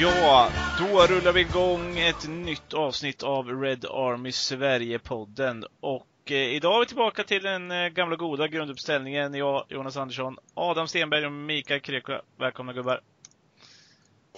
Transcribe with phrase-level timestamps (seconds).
[0.00, 5.64] Ja, då rullar vi igång ett nytt avsnitt av Red Army Sverige-podden.
[5.80, 9.34] Och eh, idag är vi tillbaka till den eh, gamla goda grunduppställningen.
[9.34, 12.12] Jag, Jonas Andersson, Adam Stenberg och Mikael Kreko.
[12.38, 13.00] Välkomna gubbar!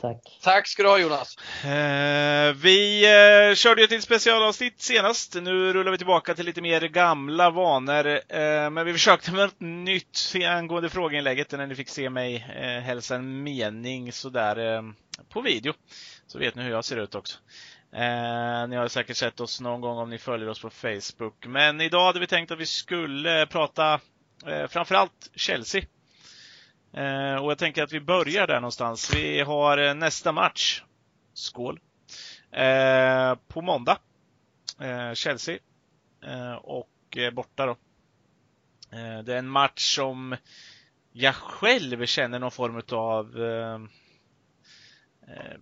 [0.01, 0.17] Tack.
[0.43, 1.37] Tack ska du ha Jonas.
[1.65, 5.35] Eh, vi eh, körde ju ett specialavsnitt senast.
[5.35, 8.07] Nu rullar vi tillbaka till lite mer gamla vanor.
[8.07, 12.83] Eh, men vi försökte med något nytt angående frågeinlägget när ni fick se mig eh,
[12.83, 14.83] hälsa en mening sådär eh,
[15.29, 15.73] på video.
[16.27, 17.39] Så vet ni hur jag ser ut också.
[17.93, 21.47] Eh, ni har säkert sett oss någon gång om ni följer oss på Facebook.
[21.47, 24.01] Men idag hade vi tänkt att vi skulle prata
[24.47, 25.83] eh, framförallt Chelsea.
[26.93, 29.15] Eh, och jag tänker att vi börjar där någonstans.
[29.15, 30.83] Vi har eh, nästa match.
[31.35, 31.81] Skål!
[32.53, 33.99] Eh, på måndag.
[34.81, 35.59] Eh, Chelsea.
[36.25, 37.77] Eh, och eh, borta då.
[38.93, 40.37] Eh, det är en match som
[41.13, 43.79] jag själv känner någon form av eh,
[45.37, 45.59] Eh,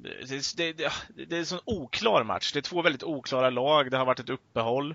[0.56, 0.92] det, det,
[1.28, 2.53] det, är en sån oklar match.
[2.53, 3.91] Det är två väldigt oklara lag.
[3.91, 4.91] Det har varit ett uppehåll.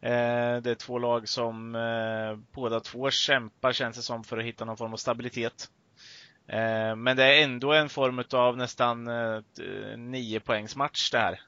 [0.00, 4.44] Eh, det är två lag som eh, båda två kämpar känns det som för att
[4.44, 5.70] hitta någon form av stabilitet.
[6.96, 9.08] Men det är ändå en form av nästan
[9.96, 11.40] nio poängs match det här.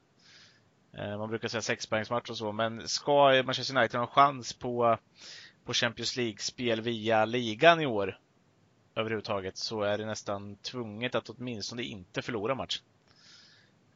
[1.17, 4.99] Man brukar säga sexpoängsmatch och så, men ska Manchester United ha en chans på,
[5.65, 8.19] på Champions League-spel via ligan i år
[8.99, 12.83] överhuvudtaget så är det nästan tvunget att åtminstone inte förlora matchen.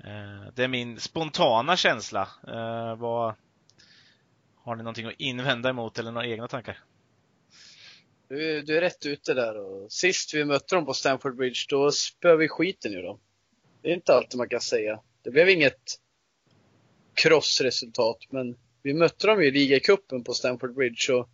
[0.04, 2.28] Eh, det är min spontana känsla.
[2.48, 3.34] Eh, vad,
[4.56, 6.78] har ni någonting att invända emot eller några egna tankar?
[8.28, 9.56] Du, du är rätt ute där.
[9.56, 13.18] Och sist vi mötte dem på Stamford Bridge, då spöade vi skiten ur dem.
[13.82, 15.00] Det är inte alltid man kan säga.
[15.22, 15.98] Det blev inget
[17.14, 21.28] krossresultat, men vi mötte dem i ligacupen på Stamford Bridge och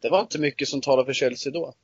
[0.00, 1.74] det var inte mycket som talade för Chelsea då.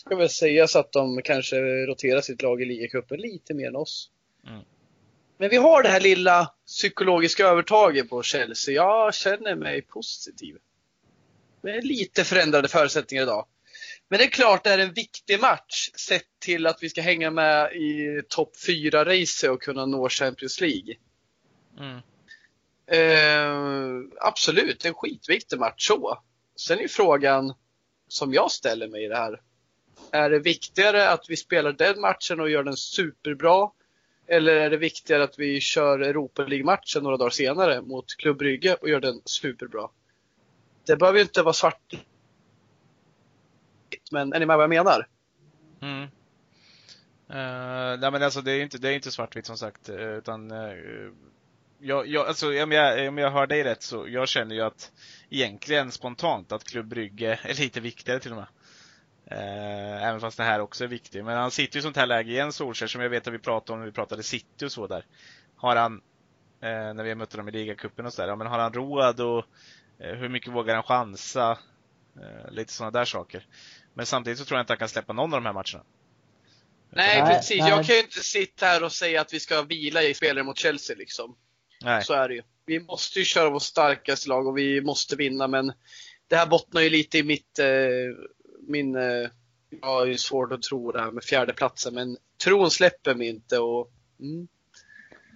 [0.00, 1.56] Ska väl sägas att de kanske
[1.86, 4.10] roterar sitt lag i ligacupen lite mer än oss.
[4.46, 4.62] Mm.
[5.38, 8.74] Men vi har det här lilla psykologiska övertaget på Chelsea.
[8.74, 10.56] Jag känner mig positiv.
[11.62, 13.46] Med lite förändrade förutsättningar idag.
[14.08, 17.30] Men det är klart det är en viktig match sett till att vi ska hänga
[17.30, 20.94] med i topp 4-race och kunna nå Champions League.
[21.78, 22.00] Mm.
[22.86, 26.22] Eh, absolut, en skitviktig match så.
[26.56, 27.54] Sen är frågan
[28.08, 29.40] som jag ställer mig i det här.
[30.10, 33.70] Är det viktigare att vi spelar den matchen och gör den superbra?
[34.26, 38.74] Eller är det viktigare att vi kör Europa League-matchen några dagar senare mot Klubb Brygge
[38.74, 39.88] och gör den superbra?
[40.86, 41.94] Det behöver ju inte vara svart.
[44.10, 45.06] Men är ni med vad jag menar?
[45.80, 46.02] Mm.
[46.02, 50.52] Uh, nej men alltså det är inte, det är inte svartvitt som sagt, eh, utan
[50.52, 51.12] uh,
[51.78, 54.92] jag, jag, alltså, om, jag, om jag hör dig rätt så jag känner ju att
[55.30, 58.46] egentligen spontant att Klubb Brygge är lite viktigare till och med.
[59.32, 61.24] Uh, även fast det här också är viktigt.
[61.24, 63.38] Men han sitter ju i sånt här läge igen, Solskjaer, som jag vet att vi
[63.38, 65.06] pratade om när vi pratade City och så där.
[65.56, 66.00] Har han,
[66.60, 69.44] när vi mötte dem i ligacupen och sådär, ja, men har han råd och
[70.00, 71.58] Eh, hur mycket vågar han chansa?
[72.16, 73.46] Eh, lite sådana där saker.
[73.94, 75.84] Men samtidigt så tror jag inte han kan släppa någon av de här matcherna.
[76.90, 77.60] Nej, nej precis.
[77.60, 77.70] Nej.
[77.70, 80.58] Jag kan ju inte sitta här och säga att vi ska vila i spelare mot
[80.58, 81.36] Chelsea liksom.
[81.84, 82.04] Nej.
[82.04, 82.42] Så är det ju.
[82.66, 85.72] Vi måste ju köra vårt starkaste lag och vi måste vinna men
[86.28, 87.66] det här bottnar ju lite i mitt, eh,
[88.70, 89.28] min, eh,
[89.80, 93.58] jag har ju svårt att tro det här med fjärdeplatsen men tron släpper mig inte
[93.58, 94.48] och mm.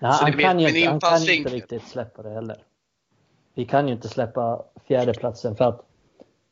[0.00, 2.65] Ja, han, kan ju inte, han kan inte riktigt släppa det heller
[3.55, 5.81] vi kan ju inte släppa fjärdeplatsen för att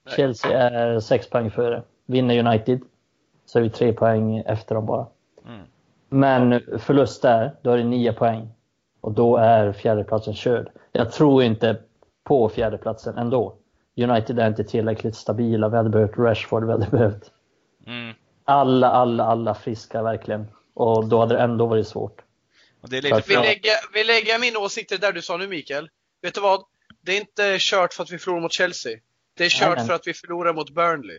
[0.06, 0.15] Nej.
[0.16, 1.82] Chelsea är sex poäng före.
[2.06, 2.81] Vinner United
[3.47, 5.06] så är vi tre poäng efter dem bara.
[5.47, 5.66] Mm.
[6.09, 8.48] Men förlust där, då är det nio poäng.
[9.00, 10.71] Och då är fjärdeplatsen körd.
[10.92, 11.81] Jag tror inte
[12.25, 13.56] på fjärdeplatsen ändå.
[13.97, 15.69] United är inte tillräckligt stabila.
[15.69, 17.30] Vi hade behövt Rashford, vi hade behövt
[17.86, 18.14] mm.
[18.44, 20.47] alla, alla, alla friska verkligen.
[20.75, 22.22] Och då hade det ändå varit svårt.
[22.88, 23.22] Det är lite...
[23.26, 25.88] vill, lägga, vill lägga min åsikt i det där du sa nu Mikael.
[26.22, 26.65] Vet du vad?
[27.03, 28.98] det är inte kört för att vi förlorar mot Chelsea.
[29.34, 31.18] Det är kört Nej, för att vi förlorar mot Burnley.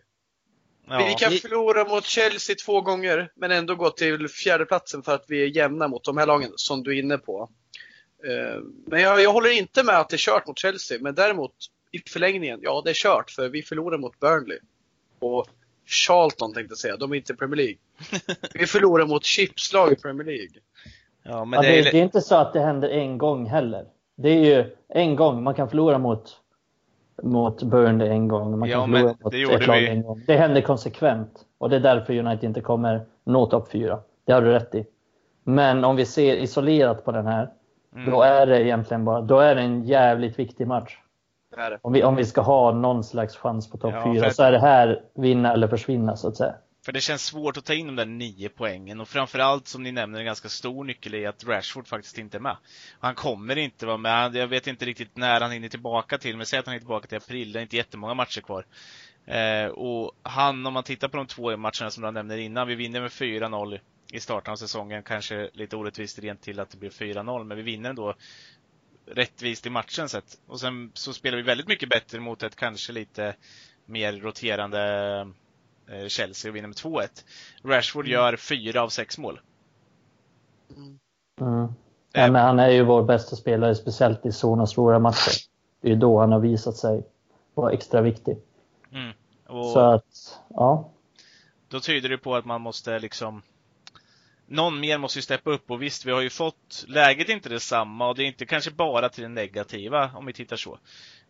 [0.87, 1.05] Ja.
[1.05, 5.43] Vi kan förlora mot Chelsea två gånger, men ändå gå till fjärdeplatsen för att vi
[5.43, 7.49] är jämna mot de här lagen, som du är inne på.
[8.25, 11.55] Eh, men jag, jag håller inte med att det är kört mot Chelsea, men däremot
[11.93, 14.59] i förlängningen, ja det är kört för vi förlorar mot Burnley.
[15.19, 15.47] Och
[15.85, 17.77] Charlton tänkte jag säga, de är inte Premier League.
[18.53, 20.49] Vi förlorar mot chipslag i Premier League.
[21.23, 21.83] Ja, men ja, det, är...
[21.83, 23.85] det är inte så att det händer en gång heller.
[24.15, 26.37] Det är ju en gång man kan förlora mot,
[27.23, 28.59] mot Burnley en gång.
[28.59, 30.23] Man kan ja, förlora mot ett lag en gång.
[30.27, 31.45] Det händer konsekvent.
[31.57, 33.99] Och det är därför United inte kommer nå topp fyra.
[34.25, 34.85] Det har du rätt i.
[35.43, 37.49] Men om vi ser isolerat på den här,
[37.95, 38.11] mm.
[38.11, 40.97] då är det egentligen bara då är det en jävligt viktig match.
[41.81, 44.51] Om vi, om vi ska ha någon slags chans på topp ja, fyra så är
[44.51, 46.55] det här vinna eller försvinna så att säga.
[46.85, 49.91] För det känns svårt att ta in de där nio poängen och framförallt som ni
[49.91, 52.57] nämner en ganska stor nyckel i att Rashford faktiskt inte är med.
[52.99, 54.35] Han kommer inte vara med.
[54.35, 57.07] Jag vet inte riktigt när han hinner tillbaka till, men säg att han är tillbaka
[57.07, 57.51] till april.
[57.51, 58.65] Det är inte jättemånga matcher kvar.
[59.25, 62.75] Eh, och han, om man tittar på de två matcherna som jag nämnde innan, vi
[62.75, 63.79] vinner med 4-0
[64.11, 65.03] i starten av säsongen.
[65.03, 68.15] Kanske lite orättvist rent till att det blir 4-0, men vi vinner ändå
[69.05, 70.37] rättvist i matchen sett.
[70.47, 73.35] Och sen så spelar vi väldigt mycket bättre mot ett kanske lite
[73.85, 74.81] mer roterande
[75.87, 77.07] eh, Chelsea och vinner med 2-1.
[77.63, 78.13] Rashford mm.
[78.13, 79.39] gör fyra av sex mål.
[80.75, 80.99] Mm.
[81.41, 81.73] Mm.
[82.11, 85.33] Ja, men han är ju vår bästa spelare, speciellt i sådana svåra matcher.
[85.81, 87.03] Det är ju då han har visat sig
[87.53, 88.37] vara extra viktig.
[88.91, 89.13] Mm.
[89.47, 90.89] Och Så att, ja.
[91.67, 93.41] Då tyder det på att man måste liksom
[94.53, 97.49] någon mer måste ju steppa upp och visst, vi har ju fått, läget är inte
[97.49, 100.79] detsamma och det är inte kanske bara till det negativa om vi tittar så.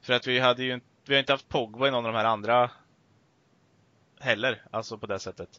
[0.02, 2.26] För att vi hade ju, vi har inte haft Pogba i någon av de här
[2.26, 2.72] andra
[4.20, 5.50] heller, alltså på det sättet.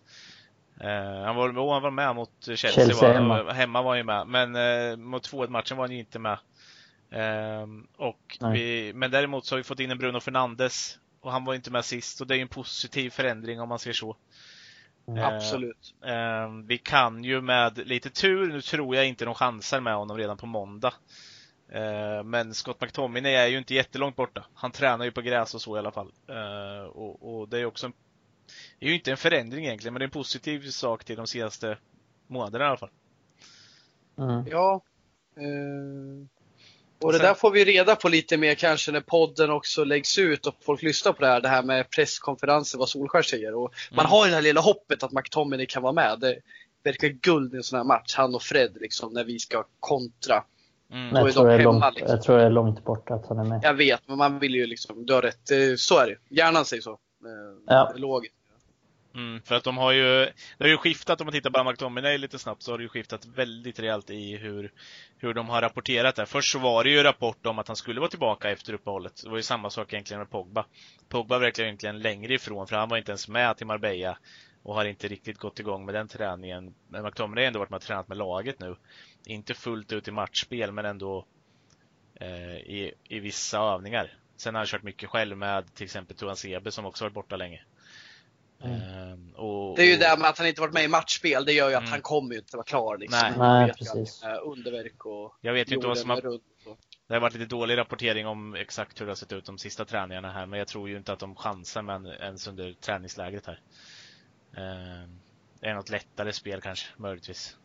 [0.81, 3.53] Uh, han, var, oh, han var med mot Chelsea, Chelsea var, hemma.
[3.53, 6.39] hemma var han ju med, men uh, mot 2-1 matchen var han ju inte med.
[7.15, 7.67] Uh,
[7.97, 11.55] och vi, men däremot så har vi fått in en Bruno Fernandes och han var
[11.55, 14.17] inte med sist och det är ju en positiv förändring om man ser så.
[15.07, 15.25] Mm.
[15.25, 15.95] Absolut.
[16.05, 20.17] Eh, vi kan ju med lite tur, nu tror jag inte de chansar med honom
[20.17, 20.95] redan på måndag.
[21.69, 24.45] Eh, men Scott McTominay är ju inte jättelångt borta.
[24.55, 26.13] Han tränar ju på gräs och så i alla fall.
[26.29, 27.93] Eh, och, och, det är också en,
[28.79, 31.27] det är ju inte en förändring egentligen, men det är en positiv sak till de
[31.27, 31.79] senaste
[32.27, 32.91] månaderna i alla fall.
[34.19, 34.47] Mm.
[34.47, 34.83] Ja.
[37.05, 40.19] Eh, och det där får vi reda på lite mer kanske när podden också läggs
[40.19, 41.41] ut och folk lyssnar på det här.
[41.41, 43.55] Det här med presskonferenser, vad Solskär säger.
[43.55, 43.97] Och mm.
[43.97, 46.19] Man har ju det här lilla hoppet att McTominay kan vara med.
[46.21, 46.37] Det
[46.85, 48.15] verkar guld i en sån här match.
[48.17, 50.45] Han och Fred liksom, när vi ska kontra.
[50.93, 51.17] Mm.
[51.17, 52.11] Jag, tror hemma, långt, liksom.
[52.11, 53.61] jag tror det är långt bort att han är med.
[53.63, 55.81] Jag vet, men man vill ju liksom, du har rätt.
[55.81, 56.37] Så är det.
[56.37, 56.99] Hjärnan säger så.
[57.67, 57.93] Ja.
[57.97, 58.35] Logiskt.
[59.15, 60.25] Mm, för att de har ju,
[60.59, 62.89] det har ju skiftat, om man tittar på McTominay lite snabbt, så har det ju
[62.89, 64.73] skiftat väldigt rejält i hur,
[65.19, 66.27] hur de har rapporterat det.
[66.27, 69.23] Först så var det ju rapport om att han skulle vara tillbaka efter uppehållet.
[69.23, 70.65] Det var ju samma sak egentligen med Pogba.
[71.09, 74.19] Pogba var egentligen längre ifrån, för han var inte ens med till Marbella
[74.63, 76.75] och har inte riktigt gått igång med den träningen.
[76.89, 78.77] Men McTominay har ändå varit med och tränat med laget nu.
[79.27, 81.27] Inte fullt ut i matchspel, men ändå
[82.15, 84.19] eh, i, i vissa övningar.
[84.37, 87.37] Sen har han kört mycket själv med till exempel Tuan Sebe som också varit borta
[87.37, 87.65] länge.
[88.63, 88.81] Mm.
[88.81, 91.53] Ehm, och, det är ju det med att han inte varit med i matchspel, det
[91.53, 91.91] gör ju att mm.
[91.91, 92.99] han kommer ju inte vara klar.
[92.99, 93.21] Liksom.
[93.23, 94.23] Nej, Nej precis.
[94.23, 96.41] Att, underverk och Jag vet inte vad som har...
[97.09, 99.85] Det har varit lite dålig rapportering om exakt hur det har sett ut de sista
[99.85, 103.61] träningarna här, men jag tror ju inte att de chansar med ens under träningslägret här.
[104.57, 105.21] Ehm,
[105.61, 107.57] det är något lättare spel kanske, möjligtvis.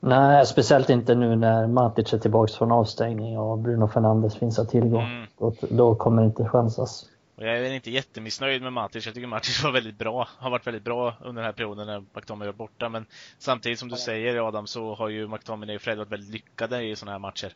[0.00, 4.68] Nej, speciellt inte nu när Matic är tillbaka från avstängning och Bruno Fernandes finns att
[4.68, 4.98] tillgå.
[4.98, 5.26] Mm.
[5.38, 7.06] Då, då kommer det inte chansas.
[7.38, 9.06] Och jag är inte jättemissnöjd med Matic.
[9.06, 10.28] Jag tycker Matic var väldigt bra.
[10.38, 12.88] Har varit väldigt bra under den här perioden när McTominay var borta.
[12.88, 13.06] Men
[13.38, 16.96] samtidigt som du säger Adam så har ju McTominay och Fred varit väldigt lyckade i
[16.96, 17.52] sådana här matcher.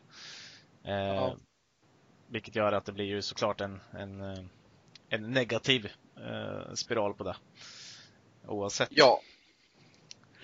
[0.83, 1.35] Eh, ja.
[2.27, 4.43] Vilket gör att det blir ju såklart en, en, eh,
[5.09, 7.35] en negativ eh, spiral på det.
[8.47, 8.89] Oavsett.
[8.91, 9.19] Ja.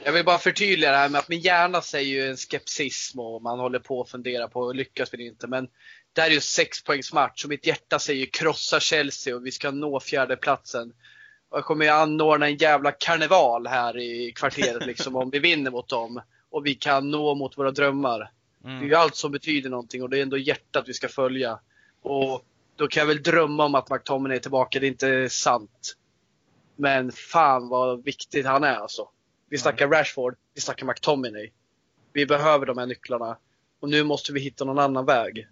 [0.03, 3.41] Jag vill bara förtydliga det här med att min hjärna säger ju en skepsism och
[3.41, 5.47] man håller på att fundera på lyckas vi inte.
[5.47, 5.67] Men
[6.13, 9.51] det här är ju sex poängs match och mitt hjärta säger krossa Chelsea och vi
[9.51, 10.93] ska nå fjärdeplatsen.
[11.49, 15.71] Och jag kommer ju anordna en jävla karneval här i kvarteret liksom om vi vinner
[15.71, 16.21] mot dem.
[16.49, 18.31] Och vi kan nå mot våra drömmar.
[18.63, 18.79] Mm.
[18.79, 21.59] Det är ju allt som betyder någonting och det är ändå hjärtat vi ska följa.
[22.01, 22.45] Och
[22.75, 25.95] då kan jag väl drömma om att McTominay är tillbaka, det är inte sant.
[26.75, 29.09] Men fan vad viktigt han är alltså.
[29.49, 29.97] Vi snackar mm.
[29.97, 31.51] Rashford, vi snackar McTominay.
[32.13, 33.37] Vi behöver de här nycklarna.
[33.79, 35.47] Och nu måste vi hitta någon annan väg.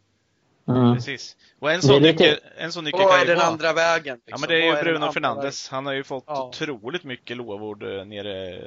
[0.68, 0.96] Mm.
[0.96, 1.36] Precis.
[1.60, 4.22] Och en sån nyckel, en sån nyckel Vad är den andra vägen?
[4.26, 4.32] Liksom?
[4.32, 5.70] Ja men det är ju Bruno Fernandes.
[5.70, 6.48] Han har ju fått ja.
[6.48, 8.62] otroligt mycket lovord eh, nere,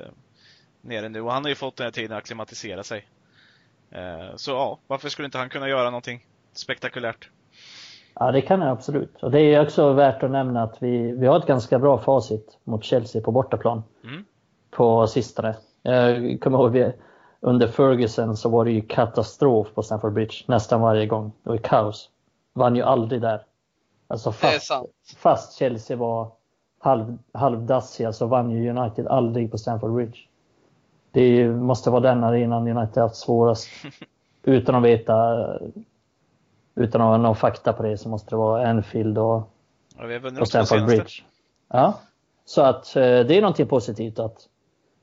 [0.80, 3.06] nere nu och han har ju fått den här tiden att akklimatisera sig.
[3.90, 7.28] Eh, så ja, varför skulle inte han kunna göra någonting spektakulärt?
[8.14, 9.22] Ja, det kan han absolut.
[9.22, 12.58] Och det är också värt att nämna att vi, vi har ett ganska bra facit
[12.64, 13.82] mot Chelsea på bortaplan.
[14.04, 14.24] Mm.
[14.70, 15.56] På sistone.
[15.82, 16.92] Jag kommer ihåg,
[17.40, 21.32] under Ferguson så var det ju katastrof på Stamford Bridge nästan varje gång.
[21.42, 22.10] Det var kaos.
[22.52, 23.42] Vann ju aldrig där.
[24.08, 24.72] Alltså fast,
[25.16, 26.32] fast Chelsea var
[26.78, 30.18] halv, halvdassiga så vann ju United aldrig på Stamford Bridge.
[31.12, 33.68] Det måste vara den arenan United haft svårast.
[34.42, 35.44] Utan att veta,
[36.74, 39.50] utan att ha någon fakta på det så måste det vara Anfield och,
[39.98, 41.10] ja, och Stamford Bridge.
[41.68, 42.00] Ja,
[42.44, 44.48] så att eh, det är någonting positivt att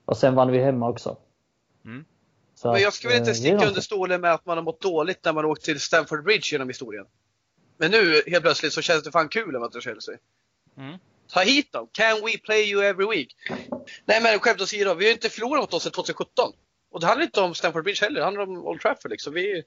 [0.07, 1.17] och sen vann vi hemma också.
[1.85, 2.05] Mm.
[2.55, 5.25] Så men jag skulle inte eh, sticka under stolen med att man har mått dåligt
[5.25, 7.05] när man åkt till Stamford Bridge genom historien.
[7.77, 10.17] Men nu helt plötsligt så känns det fan kul att vara till Chelsea.
[10.77, 10.97] Mm.
[11.27, 11.87] Ta hit dem!
[11.91, 13.35] Can we play you every week?
[14.05, 16.53] Nej men skämt åsido, vi har inte förlorat mot oss sedan 2017.
[16.91, 19.33] Och det handlar inte om Stamford Bridge heller, det handlar om Old Trafford liksom.
[19.33, 19.63] Vi,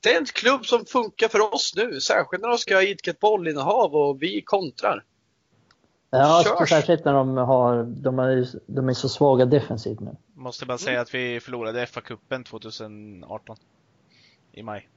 [0.00, 3.20] det är en klubb som funkar för oss nu, särskilt när de ska idka ett
[3.20, 5.04] bollinnehav och vi kontrar.
[6.10, 6.68] Ja, Körs.
[6.68, 10.16] särskilt när de har, de är, de är så svaga defensivt nu.
[10.34, 11.02] Måste bara säga mm.
[11.02, 13.56] att vi förlorade FA-cupen 2018.
[14.52, 14.88] I maj.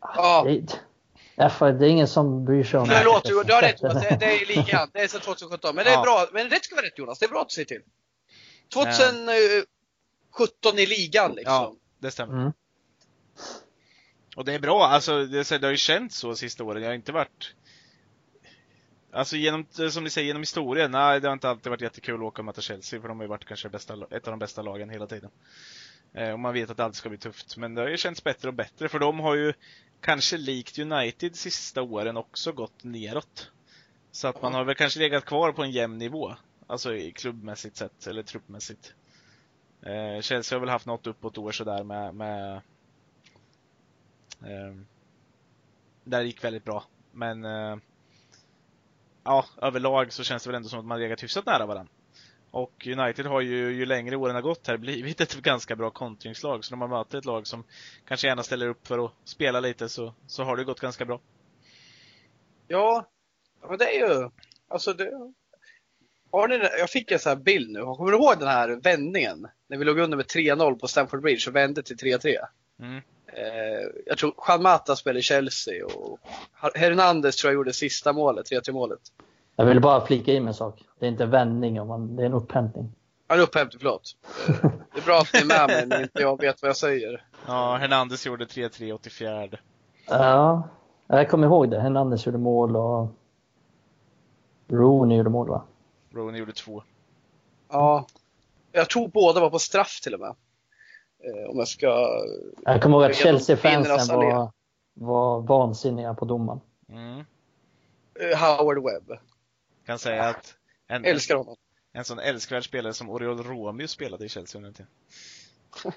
[0.00, 0.46] Ja.
[1.36, 2.94] Det, FA, det är ingen som bryr sig om det.
[2.94, 4.02] Förlåt, du, du har rätt Jonas.
[4.02, 4.90] Det, det är ligan.
[4.92, 5.74] Det är sedan 2017.
[5.74, 6.02] Men det är ja.
[6.02, 6.26] bra.
[6.32, 7.18] Men rätt ska vara rätt Jonas.
[7.18, 7.82] Det är bra att du säger till.
[8.74, 11.54] 2017 i ligan liksom.
[11.54, 12.34] Ja, det stämmer.
[12.34, 12.52] Mm.
[14.36, 14.86] Och det är bra.
[14.86, 16.82] Alltså, det, det har ju känts så sista åren.
[16.82, 17.54] Jag har inte varit
[19.14, 22.20] Alltså genom, som ni säger, genom historien, nej det har inte alltid varit jättekul att
[22.20, 24.62] åka och möta Chelsea för de har ju varit kanske bästa, ett av de bästa
[24.62, 25.30] lagen hela tiden.
[26.12, 27.56] Eh, och man vet att det alltid ska bli tufft.
[27.56, 29.52] Men det har ju känts bättre och bättre för de har ju
[30.00, 33.50] kanske likt United sista åren också gått neråt.
[34.10, 36.36] Så att man har väl kanske legat kvar på en jämn nivå.
[36.66, 38.94] Alltså i klubbmässigt sett, eller truppmässigt.
[39.82, 42.56] Eh, Chelsea har väl haft något uppåt år sådär med, med
[44.42, 44.76] eh,
[46.04, 46.84] Där gick väldigt bra.
[47.12, 47.76] Men eh,
[49.24, 51.92] ja, överlag så känns det väl ändå som att man legat hyfsat nära varandra.
[52.50, 56.64] Och United har ju, ju längre åren har gått här, blivit ett ganska bra kontringslag.
[56.64, 57.64] Så när man möter ett lag som
[58.08, 61.20] kanske gärna ställer upp för att spela lite så, så har det gått ganska bra.
[62.68, 63.10] Ja,
[63.68, 64.30] men det är ju,
[64.68, 65.32] alltså det,
[66.32, 67.80] har ni, jag fick en sån här bild nu.
[67.80, 69.48] Kommer du ihåg den här vändningen?
[69.66, 72.36] När vi låg under med 3-0 på Stamford Bridge och vände till 3-3.
[72.80, 73.02] Mm.
[73.32, 76.18] Eh, jag tror Juan Mata spelade i Chelsea och
[76.74, 79.00] Hernandez tror jag gjorde sista målet, 3-3 målet.
[79.56, 80.82] Jag vill bara flika in en sak.
[80.98, 81.74] Det är inte vändning,
[82.16, 82.92] det är en upphämtning.
[83.28, 84.16] Ja, en upphämtning, förlåt.
[84.94, 87.24] Det är bra att ni är med mig när inte jag vet vad jag säger.
[87.46, 89.48] Ja, Hernandez gjorde 3-3 84.
[90.06, 90.68] Ja,
[91.06, 91.80] jag kommer ihåg det.
[91.80, 93.08] Hernandez gjorde mål och
[94.68, 95.62] Rooney gjorde mål va?
[96.14, 96.82] Rooney gjorde två.
[97.70, 98.06] Ja,
[98.72, 100.34] jag tror båda var på straff till och med.
[101.24, 101.86] Eh, om jag ska...
[102.62, 104.52] Jag kommer ihåg att Chelsea-fansen var,
[104.94, 106.60] var vansinniga på domaren.
[106.88, 107.24] Mm.
[108.20, 109.18] Eh, Howard Webb.
[109.86, 110.54] Kan säga att
[110.88, 111.56] en, Älskar honom.
[111.92, 114.86] En sån älskvärd spelare som Oriol Romeo spelade i Chelsea under en tid.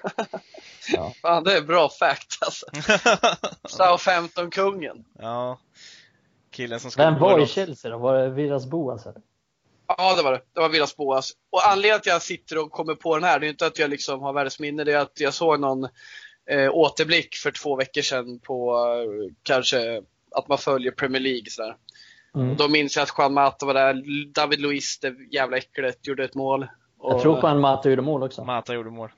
[0.94, 1.12] ja.
[1.22, 2.66] Fan, det är bra fact alltså.
[3.68, 5.04] Southampton-kungen.
[5.18, 5.58] Ja.
[6.50, 7.98] Killen som skulle Vem var i Chelsea då?
[7.98, 9.22] Var det Viras Boas eller?
[9.88, 10.40] Ja, det var det.
[10.54, 11.32] Det var Villas Boas.
[11.50, 13.78] Och anledningen till att jag sitter och kommer på den här, det är inte att
[13.78, 15.84] jag liksom har världens minne, det är att jag såg någon
[16.50, 21.76] eh, återblick för två veckor sedan på eh, kanske att man följer Premier League sådär.
[22.34, 22.56] Mm.
[22.56, 24.02] Då minns jag att Juan Mata var där,
[24.32, 26.66] David Luiz, det jävla äcklet, gjorde ett mål.
[26.98, 28.44] Och, jag tror Juan Mata gjorde mål också.
[28.44, 29.10] Mata gjorde mål.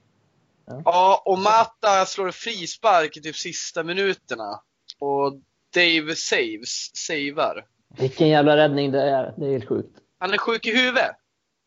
[0.66, 4.60] Ja, ja och Mata slår frispark i typ sista minuterna.
[5.00, 5.32] Och
[5.74, 7.64] Dave saves, savar.
[7.98, 9.34] Vilken jävla räddning det är.
[9.36, 9.98] Det är helt sjukt.
[10.18, 11.10] Han är sjuk i huvudet.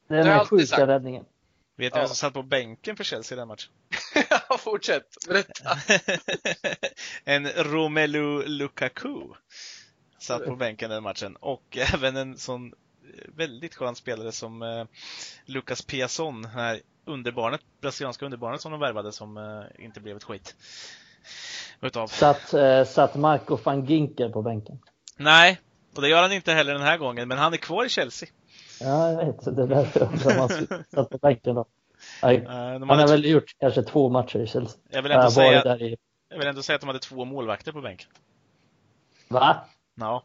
[0.07, 1.25] Det är den sjuka räddningen.
[1.77, 3.71] Vet ni vem som satt på bänken för Chelsea i den matchen?
[4.49, 5.07] ja, fortsätt.
[5.27, 5.77] Berätta.
[7.23, 9.19] en Romelu Lukaku
[10.19, 11.35] satt på bänken den matchen.
[11.35, 12.73] Och även en sån
[13.27, 14.85] väldigt skön spelare som eh,
[15.45, 20.55] Lucas Piasson, här underbarnet, brasilianska underbarnet som de värvade som eh, inte blev ett skit.
[21.81, 22.07] Utav.
[22.07, 24.79] Satt, eh, satt Marco van Ginkel på bänken?
[25.17, 25.59] Nej,
[25.95, 28.29] och det gör han inte heller den här gången, men han är kvar i Chelsea.
[28.81, 29.55] Ja, jag vet.
[29.55, 31.65] Det är därför jag undrar om han satt på bänken då.
[32.23, 34.79] Nej, uh, han har väl gjort kanske två matcher i Chelsea.
[34.89, 35.97] Jag vill, ändå uh, säga, i...
[36.29, 38.09] jag vill ändå säga att de hade två målvakter på bänken.
[39.27, 39.65] Va?
[39.95, 40.23] Ja.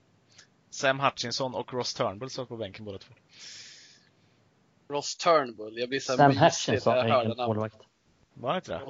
[0.70, 3.14] Sam Hutchinson och Ross Turnbull satt på bänken båda två.
[4.88, 7.76] Ross Turnbull, jag blir så Sam Hutchinson är ingen målvakt.
[8.34, 8.80] Var han inte det?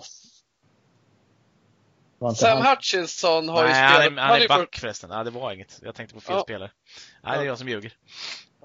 [2.34, 2.66] Sam han...
[2.66, 3.92] Hutchinson har Nej, ju spelat...
[3.92, 5.10] Han är, han är back förresten.
[5.10, 5.80] Nej, det var inget.
[5.82, 6.42] Jag tänkte på fel ja.
[6.42, 6.70] spelare.
[7.22, 7.92] Nej, det är jag som ljuger.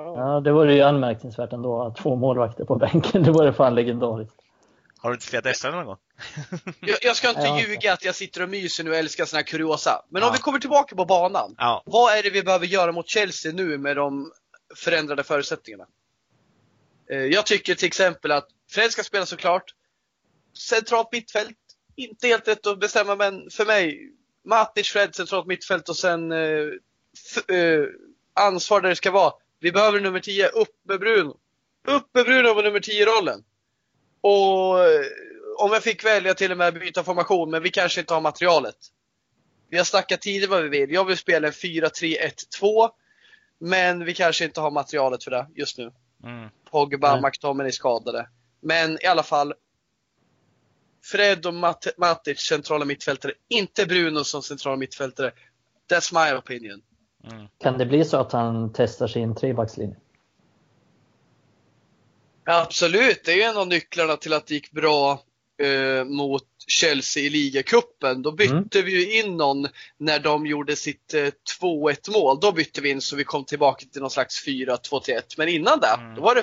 [0.06, 3.24] Ja, det var ju anmärkningsvärt ändå att två målvakter på bänken.
[3.24, 4.36] Det var ju fan legendariskt.
[4.98, 5.98] Har du inte spelat SM någon gång?
[6.80, 7.60] jag, jag, ska inte ja.
[7.60, 10.06] ljuga att jag sitter och myser nu och älskar såna här kuriosa.
[10.10, 10.28] Men ja.
[10.28, 11.56] om vi kommer tillbaka på banan.
[11.58, 11.84] Ja.
[11.86, 14.32] Vad är det vi behöver göra mot Chelsea nu med de
[14.76, 15.86] förändrade förutsättningarna?
[17.12, 19.64] Eh, jag tycker till exempel att Fred ska spela såklart.
[20.70, 21.58] Centralt mittfält,
[21.96, 24.12] inte helt rätt att bestämma men för mig,
[24.46, 26.68] Matic, Fred, centralt mittfält och sen eh,
[27.48, 27.86] eh,
[28.34, 29.34] ansvar där det ska vara.
[29.62, 31.38] Vi behöver nummer 10, upp med Bruno.
[31.88, 33.44] Upp med Bruno på nummer 10-rollen.
[34.22, 35.06] Och eh,
[35.58, 38.76] om jag fick välja till och med byta formation, men vi kanske inte har materialet.
[39.70, 40.92] Vi har snackat tidigare vad vi vill.
[40.92, 42.90] Jag vill spela en 4-3-1-2.
[43.60, 45.92] Men vi kanske inte har materialet för det just nu.
[46.24, 46.50] Mm.
[46.72, 47.22] Pogba, mm.
[47.22, 48.30] McTominay skadade.
[48.62, 49.54] Men i alla fall.
[51.04, 53.34] Fred och Mat Matic centrala mittfältare.
[53.50, 55.32] Inte Bruno som centrala mittfältare.
[55.92, 56.82] That's my opinion.
[57.24, 57.48] Mm.
[57.58, 59.96] Kan det bli så att han testar sin trebackslinje?
[62.44, 65.24] Absolut, det är ju en av nycklarna till att det gick bra
[65.62, 68.22] eh, mot Chelsea i ligacupen.
[68.22, 68.86] Då bytte mm.
[68.86, 71.28] vi in någon när de gjorde sitt eh,
[71.62, 72.40] 2-1 mål.
[72.42, 75.22] Då bytte vi in så vi kom tillbaka till någon slags 4-2-3-1.
[75.38, 76.16] Men innan det, mm.
[76.16, 76.42] då var det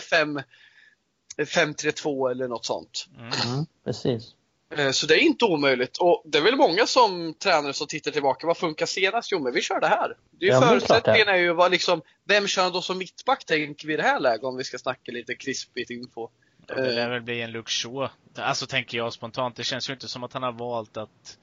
[1.45, 3.07] 5-3-2 eller något sånt.
[3.19, 3.27] Mm.
[3.27, 3.67] mm.
[3.85, 4.35] Precis.
[4.71, 5.97] Eh, så det är inte omöjligt.
[5.97, 8.47] Och det är väl många som tränare som tittar tillbaka.
[8.47, 9.33] Vad funkar senast?
[9.33, 10.17] Jo, men vi kör det här.
[10.31, 13.87] Det är ju ja, förutsättningen är ju vad liksom, vem kör då som mittback tänker
[13.87, 16.29] vi i det här läget om vi ska snacka lite krispigt info.
[16.67, 18.09] Ja, det lär väl bli en Shaw.
[18.39, 19.57] Alltså tänker jag spontant.
[19.57, 21.39] Det känns ju inte som att han har valt att,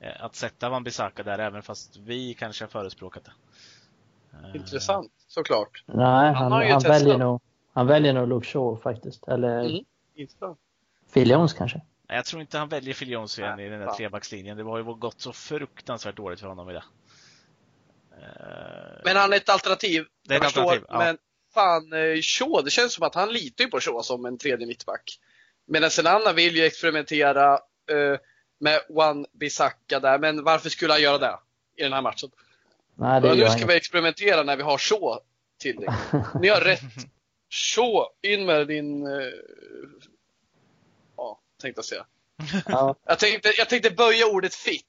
[0.00, 3.32] eh, att sätta Van Bissaka där även fast vi kanske har förespråkat det.
[4.32, 4.56] Eh.
[4.56, 5.84] Intressant, såklart.
[5.86, 7.40] Nej, han, han, han väljer nog,
[7.72, 9.28] han väljer nog Luke Shaw faktiskt.
[9.28, 9.84] Eller mm.
[11.12, 11.80] Phil Jones kanske.
[12.14, 14.56] Jag tror inte han väljer Phil Jones igen i den där trebackslinjen.
[14.56, 16.84] Det har ju gått så fruktansvärt dåligt för honom i det.
[19.04, 20.04] Men han är ett alternativ.
[20.28, 20.98] Det är ett alternativ, ja.
[20.98, 21.18] Men
[21.54, 24.66] fan, eh, Shaw, det känns som att han litar ju på Shaw som en tredje
[24.66, 25.18] mittback.
[25.66, 27.52] Medan en annan vill ju experimentera
[27.92, 28.18] uh,
[28.60, 31.38] med One Bissaka där, men varför skulle han göra det
[31.76, 32.30] i den här matchen?
[32.94, 33.70] Nej, det nu ska inget.
[33.70, 35.18] vi experimentera när vi har Shaw
[35.58, 35.94] till det.
[36.40, 36.80] Ni har rätt.
[37.50, 39.32] Shaw, in med din uh,
[41.64, 42.06] tänkte jag säga.
[42.66, 42.96] Ja.
[43.06, 44.84] Jag, tänkte, jag tänkte böja ordet fitt.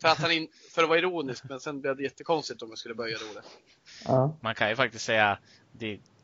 [0.00, 2.78] För att, han in, för att vara ironisk, men sen blev det jättekonstigt om jag
[2.78, 3.44] skulle böja det ordet.
[4.04, 4.36] Ja.
[4.40, 5.38] Man kan ju faktiskt säga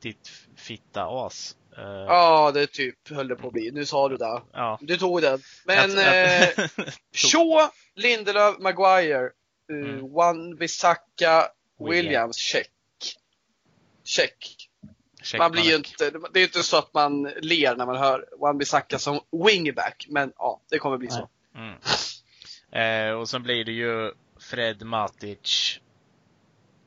[0.00, 1.56] ditt fitta as.
[1.78, 1.84] Uh...
[1.84, 3.70] Ja, det typ höll det på att bli.
[3.70, 4.42] Nu sa du det.
[4.52, 4.78] Ja.
[4.82, 5.40] Du tog den.
[5.64, 6.48] Men jag, eh,
[7.14, 9.30] Shaw, Lindelöf, Maguire,
[9.72, 10.12] uh, mm.
[10.12, 11.48] Wan Bissaka,
[11.78, 12.70] Williams, check.
[14.04, 14.67] Check.
[15.38, 18.58] Man blir ju inte, det är inte så att man ler när man hör Wan
[18.58, 21.28] Bissaka som wingback, men ja, det kommer bli så.
[21.54, 21.74] Mm.
[22.72, 25.80] Eh, och sen blir det ju Fred Matic,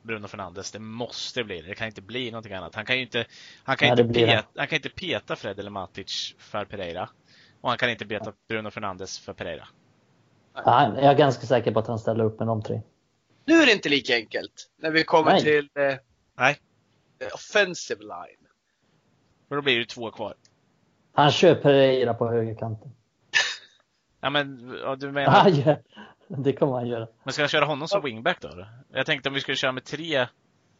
[0.02, 0.70] Bruno Fernandes.
[0.70, 1.68] Det måste bli det.
[1.68, 2.74] Det kan inte bli någonting annat.
[2.74, 3.24] Han kan ju inte,
[3.64, 7.08] han kan, Nej, inte, peta, han kan inte peta Fred eller Matic för Pereira.
[7.60, 9.68] Och han kan inte peta Bruno Fernandes för Pereira.
[10.54, 12.80] Ja, jag är ganska säker på att han ställer upp med de tre.
[13.44, 14.70] Nu är det inte lika enkelt.
[14.78, 15.42] När vi kommer Nej.
[15.42, 15.94] till eh,
[16.38, 16.58] Nej.
[17.34, 18.48] Offensive line.
[19.48, 20.34] För då blir det två kvar.
[21.12, 22.90] Han kör Pereira på högerkanten.
[24.20, 25.48] ja men, ja, du menar?
[25.48, 25.76] Ja,
[26.26, 27.08] det kommer han göra.
[27.24, 28.66] Men ska han köra honom som wingback då?
[28.92, 30.26] Jag tänkte om vi skulle köra med tre.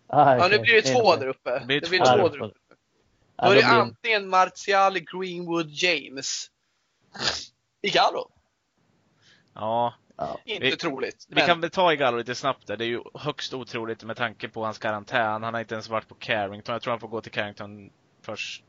[0.06, 0.38] Ah, okay.
[0.38, 1.58] Ja, nu blir det två där uppe.
[1.58, 2.74] Det blir, det blir två, två där uppe.
[3.36, 6.50] Då är det antingen Martial, Greenwood, James.
[7.82, 8.30] Igalo.
[9.54, 9.94] Ja,
[10.26, 10.40] Ja.
[10.44, 11.26] Inte vi, troligt.
[11.28, 12.76] Vi kan väl ta Igalo lite snabbt där.
[12.76, 15.42] Det är ju högst otroligt med tanke på hans karantän.
[15.42, 16.72] Han har inte ens varit på Carrington.
[16.72, 17.90] Jag tror han får gå till Carrington
[18.22, 18.64] först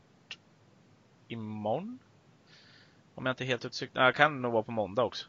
[1.28, 2.00] imorgon.
[3.16, 3.96] Om jag inte är helt utsykt.
[3.96, 5.28] Nej, kan nog vara på måndag också.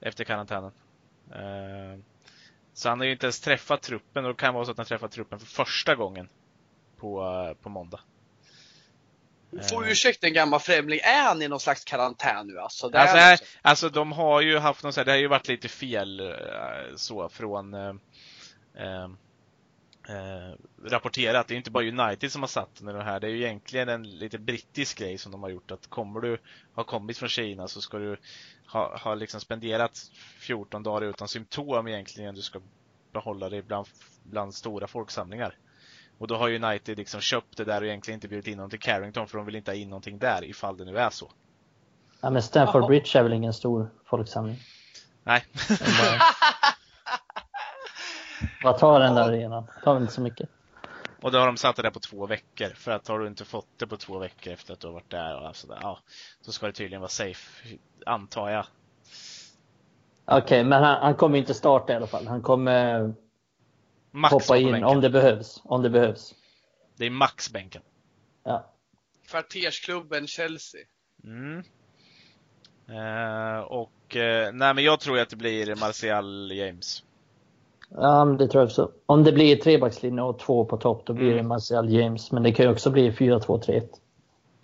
[0.00, 0.72] Efter karantänen.
[1.30, 2.00] Uh,
[2.72, 4.86] så han har ju inte ens träffat truppen och det kan vara så att han
[4.86, 6.28] träffar truppen för första gången
[6.96, 8.00] på, uh, på måndag.
[9.70, 12.88] Får ursäkta en gammal främling, är han i någon slags karantän nu alltså?
[12.88, 15.48] Det alltså, här, alltså de har ju haft någon så här, det har ju varit
[15.48, 17.94] lite fel eh, så från eh,
[18.76, 19.04] eh,
[20.08, 21.48] eh, rapporterat.
[21.48, 23.20] Det är inte bara United som har satt den det här.
[23.20, 25.70] Det är ju egentligen en lite brittisk grej som de har gjort.
[25.70, 26.38] Att kommer du
[26.74, 28.16] ha kommit från Kina så ska du
[28.66, 29.98] ha, ha liksom spenderat
[30.38, 32.34] 14 dagar utan symptom egentligen.
[32.34, 32.60] Du ska
[33.12, 33.86] behålla dig bland,
[34.22, 35.54] bland stora folksamlingar.
[36.20, 38.80] Och då har United liksom köpt det där och egentligen inte bjudit in någon till
[38.80, 41.30] Carrington för de vill inte ha in någonting där ifall det nu är så.
[42.20, 44.56] Ja men Stamford Bridge är väl ingen stor folksamling?
[45.24, 45.44] Nej.
[48.64, 49.66] Vad tar den där arenan?
[49.84, 50.48] tar väl inte så mycket.
[51.22, 52.68] Och då har de satt det där på två veckor.
[52.74, 55.10] För att har du inte fått det på två veckor efter att du har varit
[55.10, 55.98] där och sådär, ja,
[56.40, 57.68] så ska det tydligen vara safe,
[58.06, 58.64] antar jag.
[60.24, 62.26] Okej, okay, men han, han kommer inte starta i alla fall.
[62.26, 63.14] Han kommer
[64.10, 65.60] Max hoppa in om det behövs.
[65.64, 66.34] Om det behövs.
[66.96, 67.82] Det är max bänken.
[68.44, 68.70] Ja.
[69.26, 70.80] Kvartersklubben Chelsea.
[71.24, 71.62] Mm.
[72.88, 77.02] Eh, och eh, nej men jag tror att det blir Martial James.
[77.88, 78.92] Ja, det tror jag också.
[79.06, 81.36] Om det blir trebackslinje och två på topp, då blir mm.
[81.36, 82.32] det Martial James.
[82.32, 83.88] Men det kan ju också bli 4-2-3-1.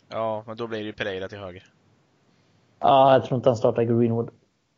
[0.09, 1.73] Ja, men då blir det ju Pereira till höger.
[2.79, 4.31] Ja, jag tror inte han startar Greenwood.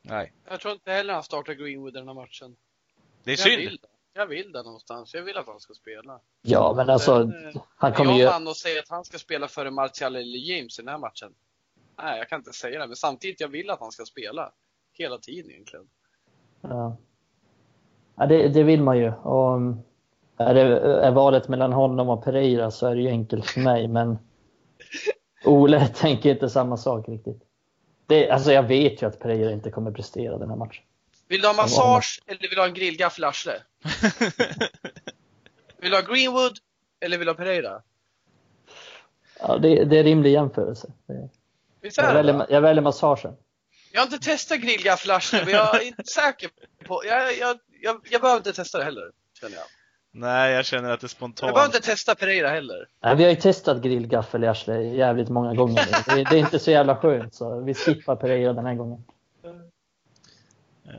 [0.02, 0.32] Nej.
[0.48, 2.56] Jag tror inte heller han startar Greenwood i den här matchen.
[3.24, 3.78] Det är synd.
[4.18, 5.14] Jag vill det någonstans.
[5.14, 6.20] Jag vill att han ska spela.
[6.42, 7.18] Ja, men alltså.
[7.18, 8.22] Men, eh, han kommer ju...
[8.22, 11.32] Jag och säga att han ska spela före Martial eller James i den här matchen.
[12.02, 12.86] Nej, jag kan inte säga det.
[12.86, 14.52] Men samtidigt, jag vill att han ska spela.
[14.92, 15.86] Hela tiden egentligen.
[16.60, 16.96] Ja.
[18.16, 19.12] ja det, det vill man ju.
[19.12, 19.60] Och
[20.36, 23.88] är, det, är valet mellan honom och Pereira så är det ju enkelt för mig.
[23.88, 24.18] Men
[25.44, 27.42] Ole tänker inte samma sak riktigt.
[28.06, 30.84] Det, alltså jag vet ju att Pereira inte kommer prestera den här matchen.
[31.28, 33.24] Vill du ha massage eller vill du ha en grillgaffel
[35.80, 36.58] vill du ha Greenwood
[37.00, 37.82] eller vill du ha Pereira?
[39.40, 40.88] Ja, det, det är rimlig jämförelse.
[41.96, 43.36] jag, väljer, jag väljer massagen.
[43.92, 46.50] Jag har inte testat grillgaffel men jag är inte säker
[46.84, 47.02] på...
[47.06, 49.10] Jag, jag, jag, jag behöver inte testa det heller,
[49.40, 49.64] känner jag.
[50.12, 51.48] Nej, jag känner att det är spontant.
[51.48, 52.88] Jag behöver inte testa Pereira heller.
[53.02, 55.86] Nej, vi har ju testat grillgaffel i arslet jävligt många gånger.
[56.06, 59.04] Det, det, är inte så jävla skönt, så vi skippar Pereira den här gången.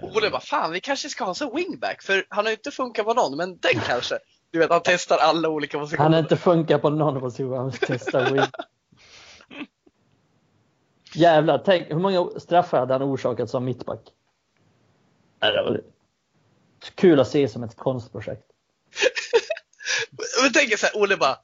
[0.01, 3.05] Ole bara, fan vi kanske ska ha en wingback, för han har ju inte funkat
[3.05, 4.19] på någon, men den kanske.
[4.51, 6.03] Du vet, han testar alla olika positioner.
[6.03, 8.41] Han har inte funkat på någon position, han testar wing.
[11.13, 13.99] Jävlar, tänk hur många straffar hade han orsakat som mittback?
[15.39, 15.81] Det
[16.95, 18.43] kul att se som ett konstprojekt.
[20.41, 21.37] Men tänk så här, Olle bara,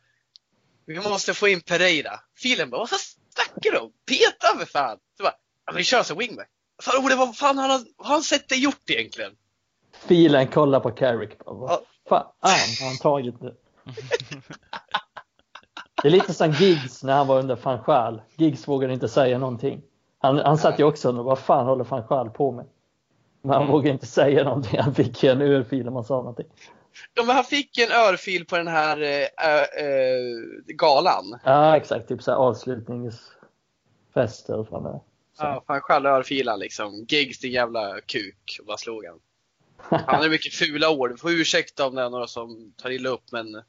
[0.86, 2.20] vi måste få in Pereira.
[2.36, 3.92] Filen bara, vad snackar du om?
[4.06, 4.98] Peta för fan!
[5.18, 5.36] Så bara,
[5.76, 6.50] vi kör som wingback.
[6.82, 9.32] Fan Olle, vad fan har han, har han sett det gjort egentligen?
[9.98, 11.32] Filen kollar på Carrick.
[11.46, 11.82] Vad ja.
[12.10, 12.26] fan
[12.80, 13.54] har han tagit det?
[16.02, 18.22] Det är lite som Giggs när han var under van Schaal.
[18.36, 19.82] Giggs vågade inte säga någonting.
[20.20, 22.66] Han, han satt ju också och vad fan håller van Schaal på med?
[23.42, 23.72] Men han mm.
[23.72, 24.80] vågade inte säga någonting.
[24.80, 26.48] Han fick en örfil om han sa någonting.
[27.14, 29.10] Ja, men han fick en örfil på den här äh,
[29.86, 30.22] äh,
[30.68, 31.40] galan.
[31.44, 32.08] Ja, exakt.
[32.08, 35.00] Typ så här avslutningsfest eller vad det
[35.38, 37.06] Ja, fan själv örfilan liksom.
[37.10, 38.60] Gigs din jävla kuk.
[38.64, 39.20] Vad slog han?
[40.08, 41.10] Han har mycket fula ord.
[41.10, 43.64] Du får ursäkta om det är några som tar illa upp men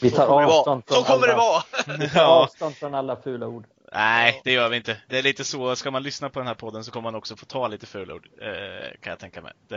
[0.00, 1.62] vi tar avstånd från Så kommer alla,
[1.96, 2.26] det vara!
[2.42, 3.64] avstånd från alla fula ord.
[3.92, 4.96] Nej, det gör vi inte.
[5.08, 7.36] Det är lite så, ska man lyssna på den här podden så kommer man också
[7.36, 9.52] få ta lite fula ord, eh, kan jag tänka mig.
[9.68, 9.76] Det,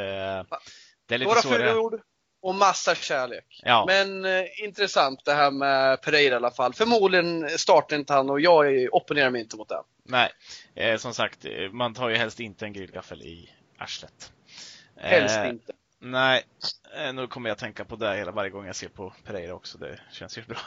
[1.06, 2.02] det är lite Några fula ord
[2.42, 3.62] och massa kärlek.
[3.64, 3.86] Ja.
[3.88, 6.74] Men eh, intressant det här med Pereira i alla fall.
[6.74, 9.82] Förmodligen startar inte han och jag opponerar mig inte mot det.
[10.04, 10.32] Nej,
[10.76, 14.32] eh, som sagt, eh, man tar ju helst inte en grillgaffel i arslet.
[14.96, 15.74] Helst eh, inte.
[16.00, 16.44] Nej,
[16.98, 19.78] eh, nu kommer jag tänka på det hela varje gång jag ser på Pereira också.
[19.78, 20.58] Det känns ju bra.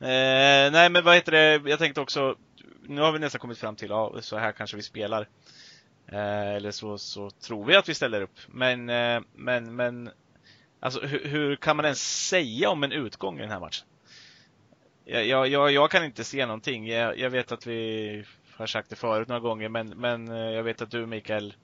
[0.00, 1.70] Eh, nej, men vad heter det?
[1.70, 2.36] Jag tänkte också,
[2.82, 5.28] nu har vi nästan kommit fram till, ja, så här kanske vi spelar.
[6.12, 8.38] Eller så, så tror vi att vi ställer upp.
[8.46, 8.84] Men,
[9.34, 10.10] men, men,
[10.80, 13.86] alltså hur, hur, kan man ens säga om en utgång i den här matchen?
[15.04, 16.86] Jag, jag, jag kan inte se någonting.
[16.88, 18.24] Jag, jag, vet att vi
[18.56, 21.54] har sagt det förut några gånger, men, men eh, jag vet att du Mikael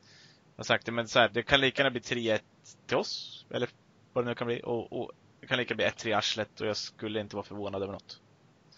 [0.57, 2.39] har sagt det, men så här, det kan lika gärna bli 3-1
[2.87, 3.69] till oss, eller
[4.13, 4.61] vad det nu kan bli.
[4.65, 7.83] Och, och det kan lika bli 1-3 i arslet och jag skulle inte vara förvånad
[7.83, 8.21] över något.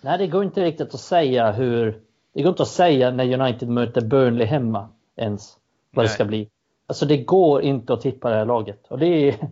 [0.01, 2.01] Nej, det går inte riktigt att säga hur...
[2.35, 5.57] Det går inte att säga när United möter Burnley hemma ens
[5.91, 6.09] vad Nej.
[6.09, 6.51] det ska bli.
[6.87, 8.87] Alltså det går inte att tippa det här laget.
[8.89, 9.49] Och det är,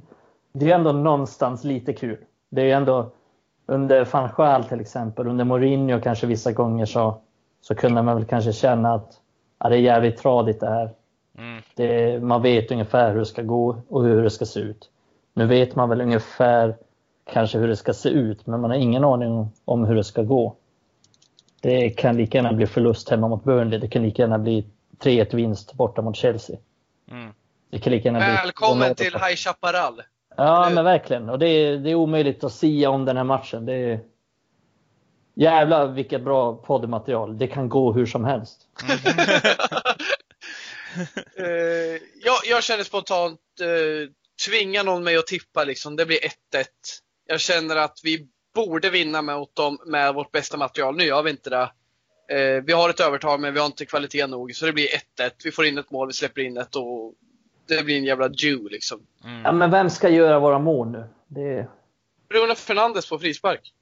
[0.58, 2.18] det är ändå någonstans lite kul.
[2.50, 3.10] Det är ändå
[3.66, 7.20] under van Schaal till exempel, under Mourinho kanske vissa gånger så,
[7.60, 9.20] så kunde man väl kanske känna att
[9.58, 10.90] ja, det är jävligt tradigt det här.
[11.38, 11.62] Mm.
[11.74, 14.90] Det, man vet ungefär hur det ska gå och hur det ska se ut.
[15.34, 16.76] Nu vet man väl ungefär
[17.32, 20.22] kanske hur det ska se ut, men man har ingen aning om hur det ska
[20.22, 20.56] gå.
[21.60, 23.78] Det kan lika gärna bli förlust hemma mot Burnley.
[23.78, 24.66] Det kan lika gärna bli
[24.98, 26.56] 3-1 vinst borta mot Chelsea.
[27.10, 27.32] Mm.
[27.70, 30.02] Det kan lika gärna bli Välkommen till High Chaparral!
[30.36, 31.28] Ja, men verkligen.
[31.28, 33.66] Och det är, det är omöjligt att sia om den här matchen.
[33.66, 34.00] Det är...
[35.34, 37.38] Jävlar vilket bra poddmaterial.
[37.38, 38.60] Det kan gå hur som helst.
[41.38, 41.46] uh,
[42.24, 44.08] jag, jag känner spontant, uh,
[44.46, 46.28] tvinga någon mig att tippa liksom, det blir 1-1.
[47.26, 50.96] Jag känner att vi borde vinna mot dem med vårt bästa material.
[50.96, 51.70] Nu gör vi inte det.
[52.32, 55.30] Uh, vi har ett övertag men vi har inte kvalitet nog, så det blir 1-1.
[55.44, 57.14] Vi får in ett mål, vi släpper in ett och
[57.68, 59.00] det blir en jävla Jew liksom.
[59.24, 59.42] Mm.
[59.44, 61.04] Ja, men vem ska göra våra mål nu?
[61.28, 61.66] Det...
[62.28, 63.72] Bruno Fernandes på frispark.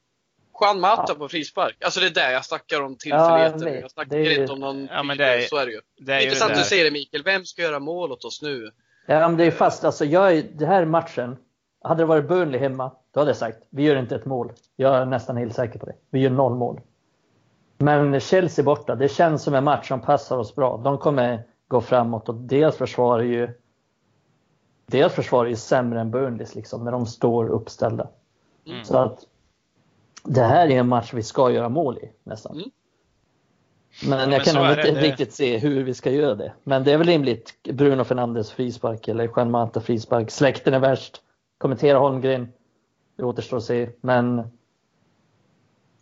[0.60, 1.14] Juan Mata ja.
[1.14, 1.76] på frispark.
[1.84, 3.66] Alltså det är det jag snackar om tillfälligheter.
[3.66, 4.40] Ja, jag, snackar är...
[4.40, 5.80] inte om någon ja, men det är, så är det ju.
[5.98, 7.22] Det är Intressant att du säger det Mikael.
[7.22, 8.70] Vem ska göra mål åt oss nu?
[9.06, 11.36] Ja, men det är fast alltså, jag, det här matchen.
[11.82, 14.52] Hade det varit Burnley hemma, då hade jag sagt vi gör inte ett mål.
[14.76, 15.94] Jag är nästan helt säker på det.
[16.10, 16.80] Vi gör noll mål.
[17.78, 20.80] Men Chelsea borta, det känns som en match som passar oss bra.
[20.84, 23.48] De kommer gå framåt och deras försvar är ju
[24.86, 28.08] deras försvar är ju sämre än Burnleys liksom, när de står uppställda.
[28.66, 28.84] Mm.
[28.84, 29.26] Så att
[30.22, 32.56] det här är en match vi ska göra mål i nästan.
[32.56, 32.70] Mm.
[34.02, 36.52] Men jag kan ändå inte riktigt se hur vi ska göra det.
[36.64, 37.62] Men det är väl rimligt.
[37.62, 40.30] Bruno Fernandes frispark eller Juan Mata frispark.
[40.30, 41.20] Släkten är värst.
[41.58, 42.52] Kommentera Holmgren.
[43.16, 43.90] Det återstår att se.
[44.00, 44.42] Men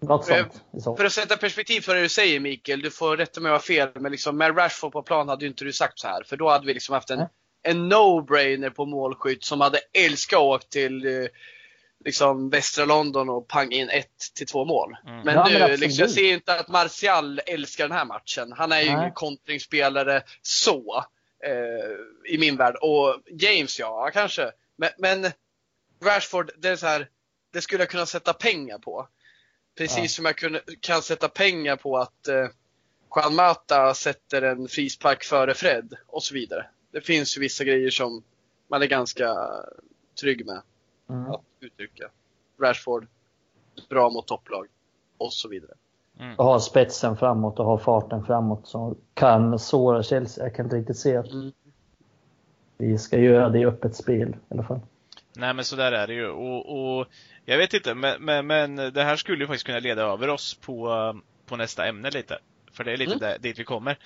[0.01, 0.65] något sånt.
[0.79, 0.97] Så.
[0.97, 3.59] För att sätta perspektiv för det du säger Mikael, du får rätta mig om jag
[3.59, 6.23] har fel, men liksom med Rashford på plan hade ju inte du sagt så här.
[6.23, 7.27] För då hade vi liksom haft en,
[7.63, 11.29] en no-brainer på målskytt som hade älskat att åka till eh,
[12.05, 14.97] liksom västra London och pang in ett till två mål.
[15.07, 15.21] Mm.
[15.21, 18.53] Men ja, nu, men liksom, jag ser inte att Martial älskar den här matchen.
[18.53, 21.05] Han är ju ingen kontringsspelare så,
[21.45, 22.77] eh, i min värld.
[22.81, 24.51] Och James, ja, kanske.
[24.77, 25.33] Men, men
[26.05, 27.09] Rashford, det är så här,
[27.53, 29.09] det skulle jag kunna sätta pengar på.
[29.79, 30.09] Precis ja.
[30.09, 32.47] som jag kunde, kan sätta pengar på att eh,
[33.17, 36.67] Juan Mata sätter en frispark före Fred och så vidare.
[36.93, 38.23] Det finns ju vissa grejer som
[38.69, 39.37] man är ganska
[40.21, 40.63] trygg med
[41.09, 41.31] mm.
[41.31, 42.11] att uttrycka.
[42.61, 43.07] Rashford,
[43.89, 44.67] bra mot topplag
[45.19, 45.73] och så vidare.
[46.19, 46.37] Mm.
[46.37, 50.45] Och ha spetsen framåt och ha farten framåt som kan såra Chelsea.
[50.45, 51.53] Jag kan inte riktigt se att mm.
[52.77, 54.81] vi ska göra det i öppet spel i alla fall.
[55.37, 56.29] Nej men så där är det ju.
[56.29, 57.07] Och, och
[57.45, 60.55] jag vet inte, men, men, men, det här skulle ju faktiskt kunna leda över oss
[60.55, 61.15] på,
[61.47, 62.39] på nästa ämne lite.
[62.73, 63.21] För det är lite mm.
[63.21, 63.99] där, dit vi kommer.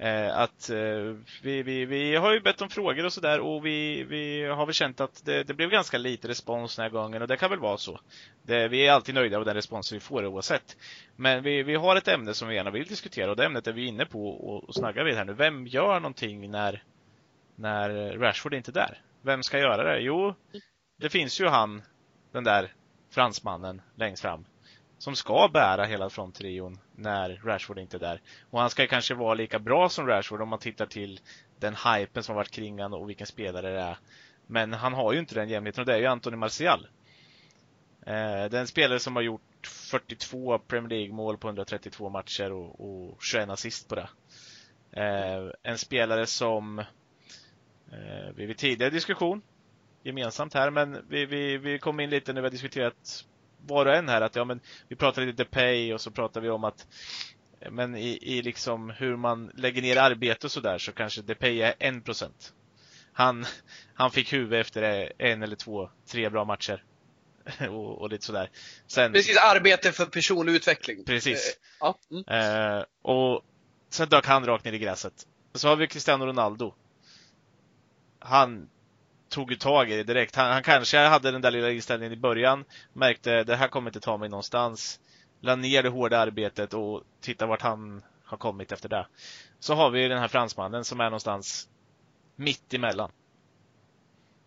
[0.00, 4.04] Eh, att eh, vi, vi, vi har ju bett om frågor och sådär och vi,
[4.04, 7.28] vi har väl känt att det, det, blev ganska lite respons den här gången och
[7.28, 8.00] det kan väl vara så.
[8.42, 10.76] Det, vi är alltid nöjda med den respons vi får oavsett.
[11.16, 13.72] Men vi, vi har ett ämne som vi gärna vill diskutera och det ämnet är
[13.72, 15.32] vi inne på och, och snaggar vid här nu.
[15.32, 16.82] Vem gör någonting när,
[17.56, 19.02] när Rashford är inte är där?
[19.22, 20.00] Vem ska göra det?
[20.00, 20.34] Jo,
[21.00, 21.82] det finns ju han,
[22.32, 22.72] den där
[23.10, 24.44] fransmannen längst fram
[25.00, 28.20] som ska bära hela fronttrion när Rashford inte är där.
[28.50, 31.20] Och han ska kanske vara lika bra som Rashford om man tittar till
[31.58, 33.98] den hypen som har varit kring honom och vilken spelare det är.
[34.46, 36.88] Men han har ju inte den jämlikheten och det är ju Anthony Martial.
[38.06, 43.48] Eh, den spelare som har gjort 42 Premier League-mål på 132 matcher och, och 21
[43.48, 44.08] assist på det.
[44.92, 49.42] Eh, en spelare som eh, vi vid tidigare diskussion
[50.02, 53.24] gemensamt här, men vi, vi, vi kom in lite när vi har diskuterat
[53.66, 56.50] var och en här att ja, men vi pratar lite pay och så pratar vi
[56.50, 56.86] om att
[57.70, 61.74] men i, i liksom hur man lägger ner arbete och sådär så kanske Depay är
[61.78, 62.52] en procent.
[63.12, 63.46] Han,
[63.94, 66.84] han fick huvud efter en eller två, tre bra matcher.
[67.68, 68.50] och, och lite sådär.
[68.86, 71.04] Sen, precis, arbete för personlig utveckling.
[71.04, 71.48] Precis.
[71.48, 71.98] Eh, ja.
[72.10, 72.78] Mm.
[72.78, 73.42] Eh, och
[73.90, 75.26] sen dök han rakt ner i gräset.
[75.54, 76.74] Så har vi Cristiano Ronaldo.
[78.18, 78.68] Han
[79.30, 80.36] tog ju tag i det direkt.
[80.36, 84.00] Han, han, kanske hade den där lilla inställningen i början, märkte det här kommer inte
[84.00, 85.00] ta mig någonstans.
[85.40, 89.06] La ner det hårda arbetet och titta vart han har kommit efter det.
[89.60, 91.68] Så har vi den här fransmannen som är någonstans
[92.36, 93.10] mitt emellan.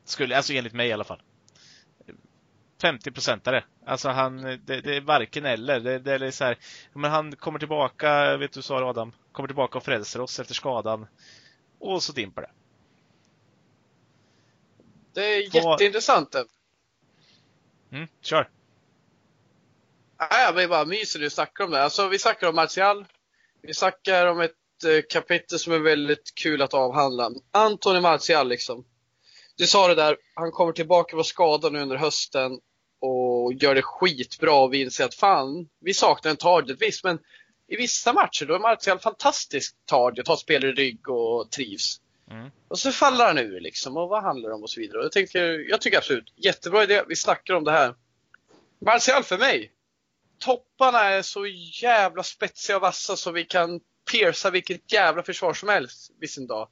[0.06, 1.22] Skulle, alltså enligt mig i alla fall.
[2.82, 3.64] 50-procentare.
[3.86, 5.80] Alltså han, det, det, är varken eller.
[5.80, 6.58] Det, det är så här,
[6.94, 11.08] men han kommer tillbaka, vet du sa Adam, kommer tillbaka och frälser oss efter skadan.
[11.80, 12.50] Och så dimper det.
[15.14, 15.72] Det är Vad...
[15.72, 16.36] jätteintressant.
[17.92, 18.50] Mm, kör.
[20.18, 21.84] Ja, jag blir bara myser när du snackar om det.
[21.84, 23.06] Alltså, vi snackar om Martial.
[23.62, 27.32] Vi snackar om ett eh, kapitel som är väldigt kul att avhandla.
[27.52, 28.86] Antoni Martial liksom.
[29.56, 32.60] Du sa det där, han kommer tillbaka på skadad nu under hösten
[33.00, 37.20] och gör det skitbra och vi inser att fan, vi saknar en target visst, men
[37.68, 42.02] i vissa matcher då är Martial fantastisk target, har spelare i rygg och trivs.
[42.32, 42.52] Mm.
[42.68, 44.98] Och så faller han ur liksom, och vad handlar det om och så vidare.
[44.98, 47.96] Och jag, tänker, jag tycker absolut, jättebra idé, vi snackar om det här.
[48.80, 49.72] Martial för mig,
[50.40, 51.46] topparna är så
[51.82, 53.80] jävla spetsiga och vassa så vi kan
[54.12, 56.68] pierca vilket jävla försvar som helst vissen dag.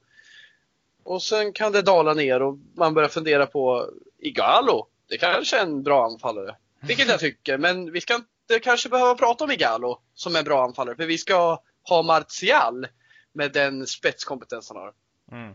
[1.04, 4.88] Och sen kan det dala ner och man börjar fundera på Igalo.
[5.08, 6.56] Det kanske är en bra anfallare.
[6.80, 10.64] Vilket jag tycker, men vi ska inte kanske behöva prata om Igalo som en bra
[10.64, 10.96] anfallare.
[10.96, 12.86] För vi ska ha Martial
[13.32, 14.92] med den spetskompetens han har.
[15.32, 15.54] Mm.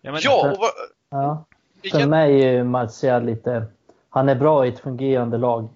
[0.00, 0.20] Ja, men...
[0.24, 0.70] ja, och vad...
[1.10, 1.44] ja.
[1.92, 3.66] För mig är Martial lite...
[4.10, 5.68] Han är bra i ett fungerande lag.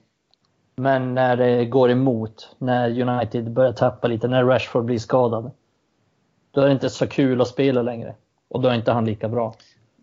[0.77, 5.51] Men när det går emot, när United börjar tappa lite, när Rashford blir skadad.
[6.51, 8.14] Då är det inte så kul att spela längre.
[8.49, 9.55] Och då är inte han lika bra.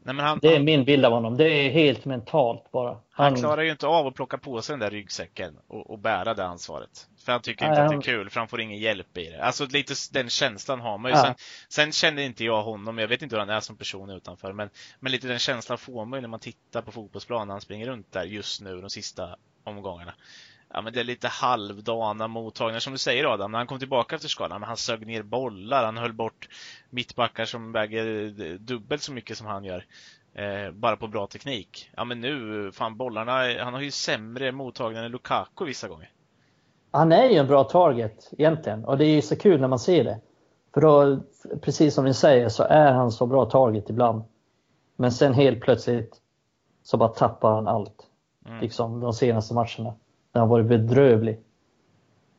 [0.04, 1.38] Nej, han, det är min bild av honom.
[1.38, 2.90] Det är helt mentalt bara.
[2.90, 6.00] Han, han klarar ju inte av att plocka på sig den där ryggsäcken och, och
[6.00, 7.08] bära det ansvaret.
[7.28, 9.44] För han tycker inte att det är kul, för han får ingen hjälp i det.
[9.44, 11.18] Alltså lite den känslan har man ju.
[11.18, 11.36] Sen,
[11.70, 14.70] sen känner inte jag honom, jag vet inte hur han är som person utanför, men,
[15.00, 18.12] men lite den känslan får man ju när man tittar på fotbollsplanen han springer runt
[18.12, 20.14] där just nu, de sista omgångarna.
[20.74, 24.16] Ja men det är lite halvdana mottagningar som du säger Adam, när han kom tillbaka
[24.16, 26.48] efter skadan, men han sög ner bollar, han höll bort
[26.90, 29.86] mittbackar som väger dubbelt så mycket som han gör.
[30.34, 31.92] Eh, bara på bra teknik.
[31.96, 36.12] Ja men nu, fan bollarna, han har ju sämre mottagning än Lukaku vissa gånger.
[36.92, 39.80] Han är ju en bra target egentligen och det är ju så kul när man
[39.80, 40.20] ser det.
[40.74, 41.20] För då,
[41.62, 44.24] precis som ni säger, så är han så bra target ibland.
[44.96, 46.22] Men sen helt plötsligt
[46.84, 48.08] så bara tappar han allt.
[48.46, 48.60] Mm.
[48.60, 49.94] Liksom de senaste matcherna.
[50.32, 51.40] Den har varit bedrövlig.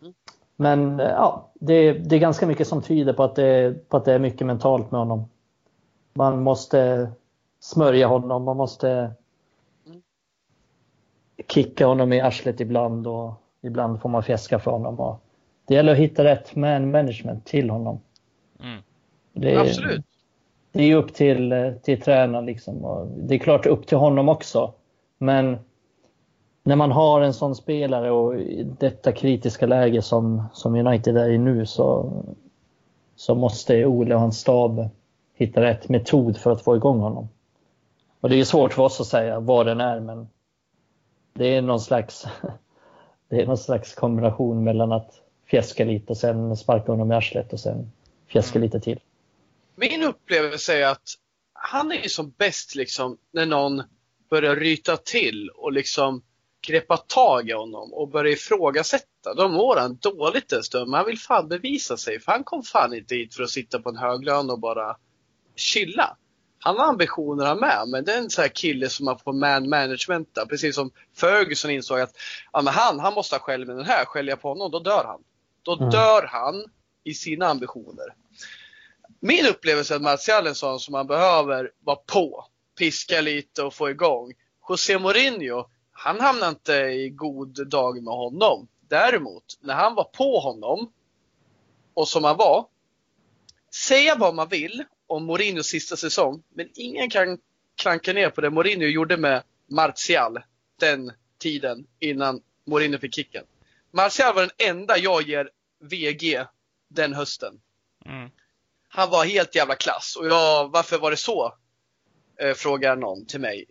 [0.00, 0.14] Mm.
[0.56, 4.12] Men ja, det, det, är ganska mycket som tyder på att, det, på att det
[4.12, 5.28] är mycket mentalt med honom.
[6.12, 7.10] Man måste
[7.60, 8.90] smörja honom, man måste
[9.86, 10.02] mm.
[11.48, 15.00] kicka honom i arslet ibland och ibland får man fjäska för honom.
[15.00, 15.20] Och
[15.66, 18.00] det gäller att hitta rätt man management till honom.
[18.60, 18.82] Mm.
[19.32, 20.04] Det är, Absolut.
[20.72, 22.84] Det är upp till, till tränaren liksom.
[22.84, 24.72] Och det är klart upp till honom också.
[25.18, 25.58] Men
[26.62, 28.34] när man har en sån spelare och
[28.78, 32.12] detta kritiska läge som, som United är i nu så,
[33.16, 34.88] så måste Ole och hans stab
[35.34, 37.28] hitta rätt metod för att få igång honom.
[38.20, 40.28] Och det är svårt för oss att säga vad den är, men
[41.32, 42.26] det är någon slags,
[43.28, 47.52] det är någon slags kombination mellan att fjäska lite och sen sparka honom i arslet
[47.52, 47.92] och sen
[48.26, 48.66] fjäska mm.
[48.66, 49.00] lite till.
[49.76, 51.14] Min upplevelse är att
[51.52, 53.82] han är ju som bäst liksom när någon
[54.30, 56.22] börjar ryta till och liksom
[56.66, 59.34] greppa tag i honom och börja ifrågasätta.
[59.36, 62.20] Då mår han dåligt en stund, men han vill fan bevisa sig.
[62.20, 64.96] För han kom fan inte hit för att sitta på en hög lön och bara
[65.56, 66.16] chilla.
[66.60, 69.32] Han har ambitioner han med, men det är en sån här kille som man får
[69.32, 70.46] man management där.
[70.46, 72.16] Precis som Ferguson insåg att
[72.52, 74.78] ja, men han, han måste ha skäll med den här, skäller jag på honom, då
[74.78, 75.20] dör han.
[75.62, 75.90] Då mm.
[75.90, 76.64] dör han
[77.04, 78.14] i sina ambitioner.
[79.20, 82.46] Min upplevelse är att Martial är en sån som man behöver vara på,
[82.78, 84.32] piska lite och få igång.
[84.68, 88.68] José Mourinho, han hamnar inte i god dag med honom.
[88.88, 90.92] Däremot, när han var på honom,
[91.94, 92.66] och som han var,
[93.88, 97.38] säga vad man vill om Mourinhos sista säsong, men ingen kan
[97.76, 100.38] klanka ner på det Mourinho gjorde med Martial
[100.80, 103.44] den tiden innan Mourinho fick kicken.
[103.90, 106.44] Martial var den enda jag ger VG
[106.88, 107.60] den hösten.
[108.04, 108.30] Mm.
[108.88, 111.54] Han var helt jävla klass och jag, varför var det så?
[112.40, 113.64] Eh, frågar någon till mig.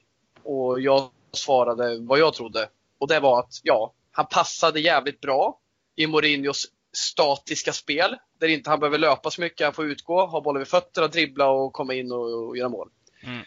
[0.43, 2.69] Och jag svarade vad jag trodde.
[2.97, 5.59] Och det var att, ja, han passade jävligt bra
[5.95, 6.67] i Mourinhos
[6.97, 8.17] statiska spel.
[8.39, 11.49] Där inte han behöver löpa så mycket, han får utgå, ha bollen vid fötterna, dribbla
[11.49, 12.89] och komma in och, och göra mål.
[13.23, 13.41] Mm.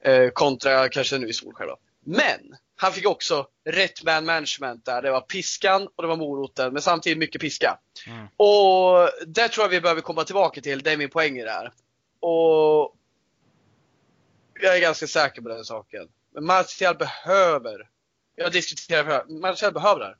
[0.00, 1.76] Eh, kontra kanske nu i Solskär då.
[2.04, 5.02] Men han fick också rätt man management där.
[5.02, 7.78] Det var piskan och det var moroten, men samtidigt mycket piska.
[8.06, 8.26] Mm.
[8.36, 11.50] Och det tror jag vi behöver komma tillbaka till, det är min poäng i det
[11.50, 11.72] här.
[12.20, 12.96] Och
[14.60, 16.08] jag är ganska säker på den saken.
[16.34, 17.88] Men Martial behöver,
[18.36, 20.16] jag diskuterar för Martial behöver det här.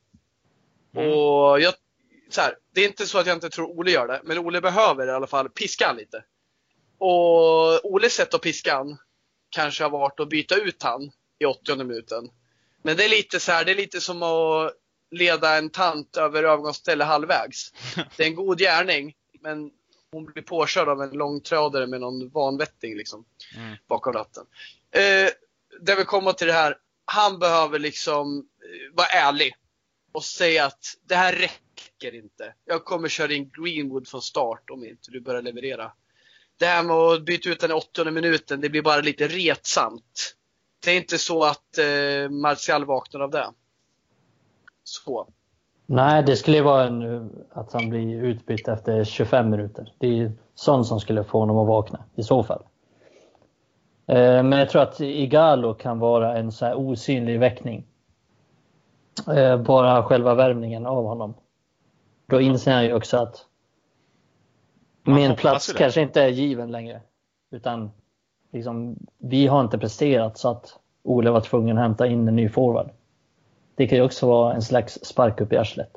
[0.97, 1.13] Mm.
[1.13, 1.75] Och jag,
[2.29, 4.61] så här, det är inte så att jag inte tror Ole gör det, men Ole
[4.61, 6.25] behöver i alla fall piska lite.
[6.99, 8.99] Och Oles sätt att piska han
[9.51, 12.31] kanske har varit att byta ut han i 80 minuten.
[12.83, 14.73] Men det är lite så här, det är lite som att
[15.11, 17.73] leda en tant över övergångsställe halvvägs.
[18.17, 19.71] Det är en god gärning, men
[20.13, 23.25] hon blir påkörd av en långtradare med någon vanvetting liksom,
[23.57, 23.77] mm.
[23.89, 24.47] bakom ratten.
[24.91, 25.31] Eh,
[25.81, 29.55] det vill komma till det här, han behöver liksom eh, vara ärlig
[30.13, 32.55] och säga att det här räcker Räcker inte.
[32.65, 35.93] Jag kommer köra in Greenwood från start om inte du börjar leverera.
[36.59, 40.37] Det här med att byta ut den i 80 minuten, det blir bara lite retsamt
[40.87, 43.47] det är inte så att eh, Martial vaknar av det.
[44.85, 45.27] Så.
[45.87, 49.93] Nej, det skulle vara en, att han blir utbytt efter 25 minuter.
[49.99, 52.63] Det är sånt som skulle få honom att vakna i så fall.
[54.07, 57.87] Eh, men jag tror att Igalo kan vara en så osynlig väckning.
[59.37, 61.35] Eh, bara själva värvningen av honom.
[62.27, 63.47] Då inser han ju också att
[65.05, 67.01] min plats kanske inte är given längre.
[67.51, 67.91] Utan
[68.53, 72.49] liksom, vi har inte presterat så att Ole var tvungen att hämta in en ny
[72.49, 72.91] forward.
[73.75, 75.97] Det kan ju också vara en slags spark upp i arslet.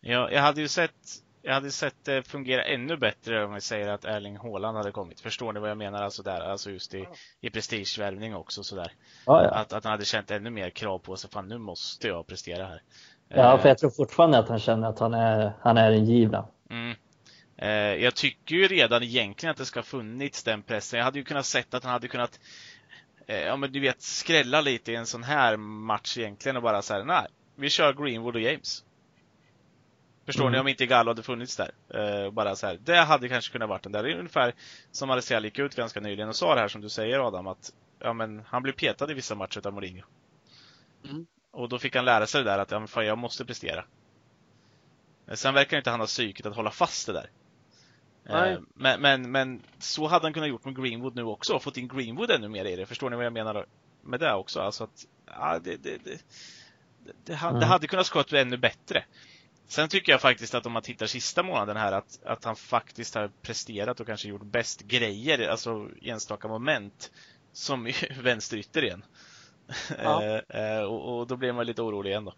[0.00, 3.88] Ja, jag hade ju sett jag hade sett det fungera ännu bättre om vi säger
[3.88, 5.20] att Erling Haaland hade kommit.
[5.20, 6.02] Förstår ni vad jag menar?
[6.02, 7.06] Alltså där, alltså just i,
[7.40, 8.92] i prestigevärvning också sådär.
[9.26, 9.50] Ja, ja.
[9.50, 11.30] Att, att han hade känt ännu mer krav på sig.
[11.30, 12.82] Fan, nu måste jag prestera här.
[13.28, 16.46] Ja, för jag tror fortfarande att han känner att han är, han är den givna.
[16.70, 16.96] Mm.
[17.56, 20.98] Eh, jag tycker ju redan egentligen att det ska ha funnits den pressen.
[20.98, 22.40] Jag hade ju kunnat sett att han hade kunnat
[23.26, 26.82] eh, ja men du vet, skrälla lite i en sån här match egentligen och bara
[26.82, 28.84] säga nej, vi kör Greenwood och James.
[30.26, 30.52] Förstår mm.
[30.52, 31.70] ni om inte Gallo hade funnits där?
[31.94, 32.78] Eh, bara så här.
[32.84, 34.02] Det hade kanske kunnat varit den där.
[34.02, 34.54] Det är ungefär
[34.90, 37.72] som Marcial gick ut ganska nyligen och sa det här som du säger Adam, att
[37.98, 40.02] ja, men, han blev petad i vissa matcher av Mourinho.
[41.04, 41.26] Mm.
[41.54, 43.84] Och då fick han lära sig det där att ja, fan, jag måste prestera.
[45.32, 47.30] Sen verkar inte han ha psyket att hålla fast det där.
[48.28, 51.76] Eh, men, men, men så hade han kunnat gjort med Greenwood nu också, och fått
[51.76, 52.86] in Greenwood ännu mer i det.
[52.86, 53.66] Förstår ni vad jag menar
[54.02, 54.60] med det också?
[54.60, 56.18] Alltså att, ja, det, det, det,
[57.24, 57.60] det, mm.
[57.60, 59.04] det hade kunnat skott ännu bättre.
[59.66, 63.14] Sen tycker jag faktiskt att om man tittar sista månaden här att, att han faktiskt
[63.14, 67.10] har presterat och kanske gjort bäst grejer, alltså enstaka moment,
[67.52, 67.92] som
[68.22, 69.04] vänsterytter igen.
[70.02, 70.40] Ja.
[70.48, 72.34] Eh, och, och, då blir man lite orolig igen då.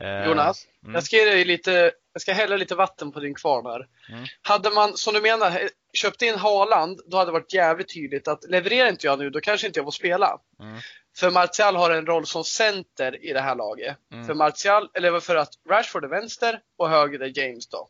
[0.00, 0.94] Eh, Jonas, mm.
[0.94, 3.88] jag, ska ge lite, jag ska hälla lite vatten på din kvarn här.
[4.08, 4.24] Mm.
[4.42, 5.60] Hade man, som du menar,
[5.92, 9.40] köpt in Haaland, då hade det varit jävligt tydligt att levererar inte jag nu, då
[9.40, 10.40] kanske inte jag får spela.
[10.60, 10.78] Mm.
[11.16, 13.96] För Martial har en roll som center i det här laget.
[14.12, 14.26] Mm.
[14.26, 17.88] För Martial, eller för att Rashford är vänster och höger är James då.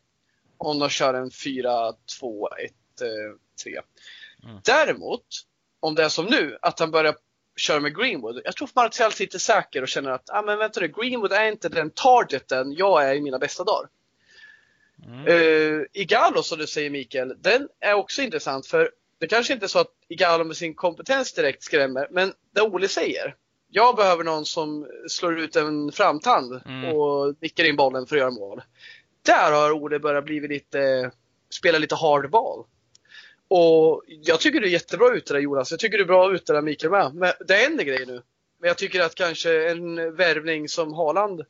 [0.58, 2.72] Om de kör en 4, 2, 1,
[3.64, 3.80] 3.
[4.64, 5.26] Däremot,
[5.80, 7.16] om det är som nu, att han börjar
[7.56, 8.40] köra med Greenwood.
[8.44, 11.68] Jag tror Martial sitter säker och känner att, ah, men vänta nu, Greenwood är inte
[11.68, 13.88] den targeten jag är i mina bästa dagar.
[15.06, 15.26] Mm.
[15.26, 19.68] Uh, Igalo som du säger Mikael, den är också intressant för det kanske inte är
[19.68, 23.34] så att Igalo med sin kompetens direkt skrämmer, men det Ole säger.
[23.68, 26.96] Jag behöver någon som slår ut en framtand mm.
[26.96, 28.62] och nickar in bollen för att göra mål.
[29.22, 31.10] Där har Ole börjat bli lite,
[31.50, 32.64] spela lite hardball.
[33.48, 35.70] Och jag tycker du är jättebra ute där Jonas.
[35.70, 37.14] Jag tycker du är bra ute där Mikael med.
[37.14, 38.22] Men det händer grejer nu.
[38.58, 41.44] Men jag tycker att kanske en värvning som Haaland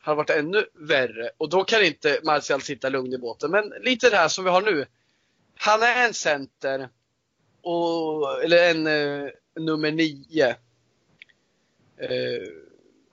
[0.00, 1.30] har varit ännu värre.
[1.38, 3.50] Och då kan inte Martial sitta lugn i båten.
[3.50, 4.86] Men lite det här som vi har nu.
[5.54, 6.88] Han är en center.
[7.62, 10.50] Och, eller en uh, nummer nio.
[12.02, 12.48] Uh,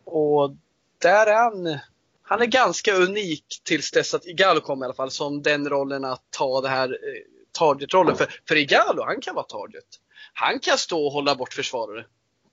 [0.04, 0.56] och
[0.98, 1.80] där är han.
[2.22, 5.12] Han är ganska unik tills dess att Igalo kom i alla fall.
[5.12, 8.16] Som den rollen att ta det här uh, target-rollen.
[8.16, 9.86] För, för Igalo, han kan vara target.
[10.34, 12.06] Han kan stå och hålla bort försvarare.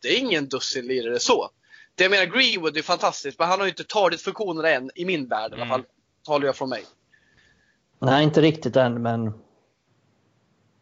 [0.02, 1.50] Det är ingen dussinlirare så.
[1.94, 5.28] Det jag menar, Greenwood är fantastiskt, men han har ju inte target-funktioner än, i min
[5.28, 5.68] värld i alla mm.
[5.68, 5.82] fall.
[6.26, 6.82] Talar jag från mig.
[7.98, 9.32] Nej, inte riktigt än, men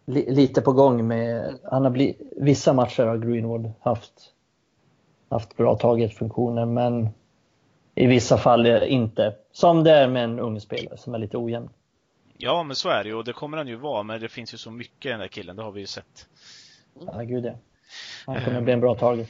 [0.07, 1.59] li lite på gång med...
[1.71, 4.13] Han har blivit, vissa matcher har Greenwood haft,
[5.31, 7.09] haft bra target-funktioner, men
[7.95, 9.35] i vissa fall inte.
[9.53, 11.69] Som det är med en ung spelare som är lite ojämn.
[12.39, 14.55] Ja, men så är det ju och det kommer han ju vara, men det finns
[14.55, 16.29] ju så mycket i den där killen, det har vi ju sett.
[17.01, 17.59] Ja, gud ja.
[18.27, 19.29] Han kommer bli en bra target.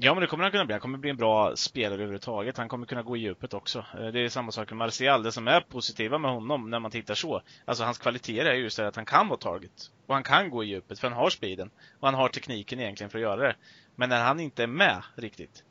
[0.00, 0.72] Ja, men det kommer han kunna bli.
[0.72, 2.56] Han kommer bli en bra spelare överhuvudtaget.
[2.56, 3.78] Han kommer kunna gå i djupet också.
[3.78, 5.22] Eh, det är samma sak med Martial.
[5.22, 8.76] Det som är positiva med honom när man tittar så, alltså hans kvaliteter är just
[8.76, 9.90] det att han kan vara target.
[10.06, 11.70] Och han kan gå i djupet, för han har speeden.
[12.00, 13.56] Och han har tekniken egentligen för att göra det.
[13.94, 15.64] Men när han inte är med riktigt,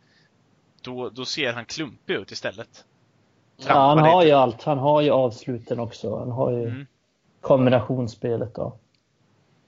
[0.82, 2.86] då, då ser han klumpig ut istället.
[3.58, 4.64] Ja, han har ju allt.
[4.64, 6.18] Han har ju avsluten också.
[6.18, 6.86] Han har ju mm.
[7.42, 8.56] kombinationsspelet.
[8.56, 8.78] Då.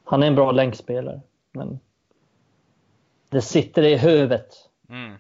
[0.04, 1.22] Han är en bra länkspelare,
[1.52, 1.80] men
[3.30, 4.70] det sitter i huvudet.
[4.90, 5.16] Mm.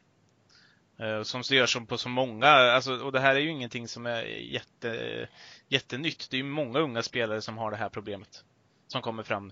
[0.99, 4.05] Eh, som gör som på så många, alltså, och det här är ju ingenting som
[4.05, 5.27] är jätte,
[5.67, 6.27] jättenytt.
[6.31, 8.43] Det är ju många unga spelare som har det här problemet.
[8.87, 9.51] Som kommer fram.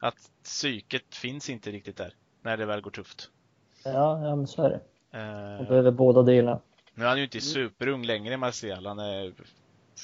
[0.00, 3.30] Att psyket finns inte riktigt där, när det väl går tufft.
[3.84, 4.80] Ja, ja men så är det.
[5.12, 6.60] Man uh, behöver båda delarna.
[6.96, 8.86] Nu är han ju inte superung längre, Marcial.
[8.86, 9.34] Han är,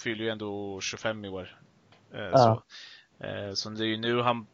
[0.02, 1.58] fyller ju ändå 25 i år.
[2.14, 2.38] Uh, ja.
[2.38, 2.62] så.
[3.54, 4.46] Så det är ju nu han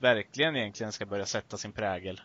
[0.00, 2.20] verkligen egentligen ska börja sätta sin prägel.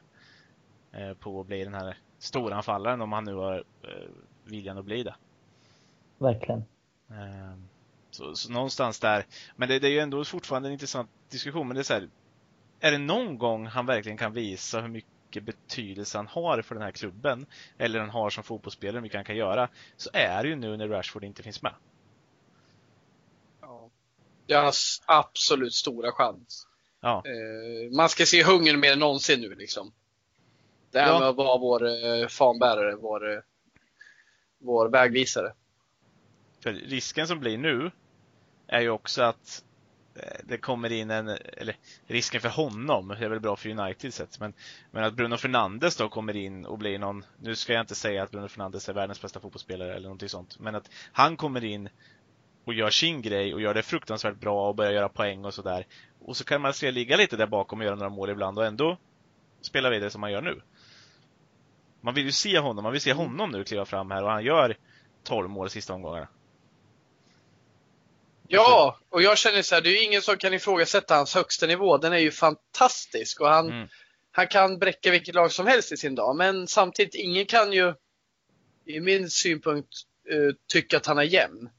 [0.93, 4.09] Eh, på att bli den här storanfallaren om han nu har eh,
[4.43, 5.15] viljan att bli det.
[6.17, 6.63] Verkligen.
[7.09, 7.57] Eh,
[8.11, 9.25] så, så, någonstans där.
[9.55, 11.67] Men det, det, är ju ändå fortfarande en intressant diskussion.
[11.67, 12.09] Men det är så här,
[12.79, 16.83] är det någon gång han verkligen kan visa hur mycket betydelse han har för den
[16.83, 17.45] här klubben,
[17.77, 20.87] eller han har som fotbollsspelare, mycket han kan göra, så är det ju nu när
[20.87, 21.73] Rashford inte finns med.
[23.61, 23.89] Ja.
[24.45, 26.67] Det är hans absolut stora chans.
[27.03, 27.23] Ja.
[27.95, 29.93] man ska se hungern mer än någonsin nu liksom.
[30.91, 31.19] Det här ja.
[31.19, 33.39] med att vara vår eh, fanbärare, vår, eh,
[34.57, 35.53] vår vägvisare.
[36.63, 37.91] För risken som blir nu
[38.67, 39.70] är ju också att eh,
[40.43, 41.75] det kommer in en, eller
[42.07, 44.53] risken för honom det är väl bra för United sett, men,
[44.91, 48.23] men att Bruno Fernandes då kommer in och blir någon, nu ska jag inte säga
[48.23, 51.89] att Bruno Fernandes är världens bästa fotbollsspelare eller någonting sånt, men att han kommer in
[52.65, 55.85] och gör sin grej och gör det fruktansvärt bra och börjar göra poäng och sådär.
[56.19, 58.65] Och så kan man se ligga lite där bakom och göra några mål ibland och
[58.65, 58.97] ändå
[59.61, 60.61] spela vidare som man gör nu.
[62.01, 64.43] Man vill ju se honom, man vill se honom nu kliva fram här och han
[64.43, 64.77] gör
[65.23, 66.27] 12 mål sista omgångarna.
[68.51, 71.67] Ja, och jag känner så här, det är ju ingen som kan ifrågasätta hans högsta
[71.67, 71.97] nivå.
[71.97, 73.87] Den är ju fantastisk och han, mm.
[74.31, 76.35] han kan bräcka vilket lag som helst i sin dag.
[76.35, 77.93] Men samtidigt, ingen kan ju,
[78.85, 79.89] i min synpunkt,
[80.31, 81.69] uh, tycka att han är jämn.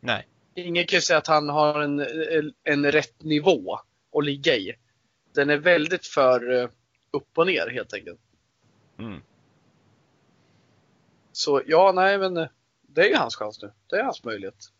[0.00, 0.28] Nej.
[0.54, 2.00] Ingen kan ju säga att han har en,
[2.64, 3.80] en rätt nivå
[4.18, 4.74] att ligga i.
[5.34, 6.68] Den är väldigt för uh,
[7.10, 8.20] upp och ner helt enkelt.
[8.98, 9.20] Mm.
[11.32, 12.48] Så ja, nej men eh,
[12.82, 13.72] det är ju hans chans nu.
[13.86, 14.70] Det är hans möjlighet.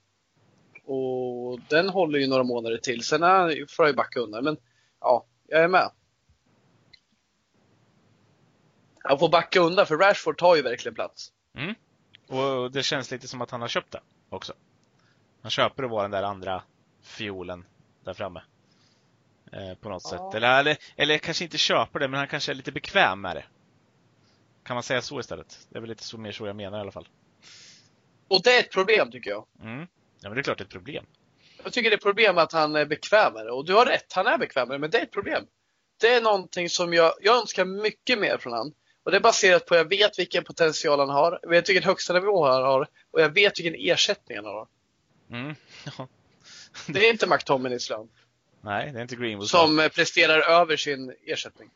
[0.85, 3.05] Och den håller ju några månader till.
[3.05, 4.45] Sen är, får han ju backa undan.
[4.45, 4.57] Men
[5.01, 5.91] ja, jag är med.
[8.99, 11.33] Han får backa undan för Rashford tar ju verkligen plats.
[11.55, 11.75] Mm.
[12.29, 14.53] Och det känns lite som att han har köpt det också.
[15.43, 16.63] Han köper att vara den där andra
[17.03, 17.65] fiolen
[18.05, 18.43] där framme.
[19.53, 20.11] Eh, på något ja.
[20.11, 20.35] sätt.
[20.35, 23.45] Eller, eller, eller kanske inte köper det, men han kanske är lite bekväm med det.
[24.63, 25.67] Kan man säga så istället?
[25.69, 27.09] Det är väl lite så, mer så jag menar i alla fall.
[28.29, 29.47] Och det är ett problem tycker jag.
[29.63, 29.87] Mm.
[30.25, 31.05] Ja, men det är klart det är ett problem.
[31.65, 33.51] Jag tycker det är ett problem att han är bekvämare.
[33.51, 35.47] Och du har rätt, han är bekvämare, men det är ett problem.
[36.01, 38.73] Det är någonting som jag, jag önskar mycket mer från han.
[39.03, 41.85] Och det är baserat på att jag vet vilken potential han har, jag vet vilken
[41.85, 44.69] högsta nivå han har och jag vet vilken ersättning han har.
[45.31, 45.55] Mm.
[45.99, 46.09] Ja.
[46.89, 48.09] Det är inte McTominays lön.
[48.61, 49.49] Nej, det är inte Greenwood.
[49.49, 51.71] Som presterar över sin ersättning.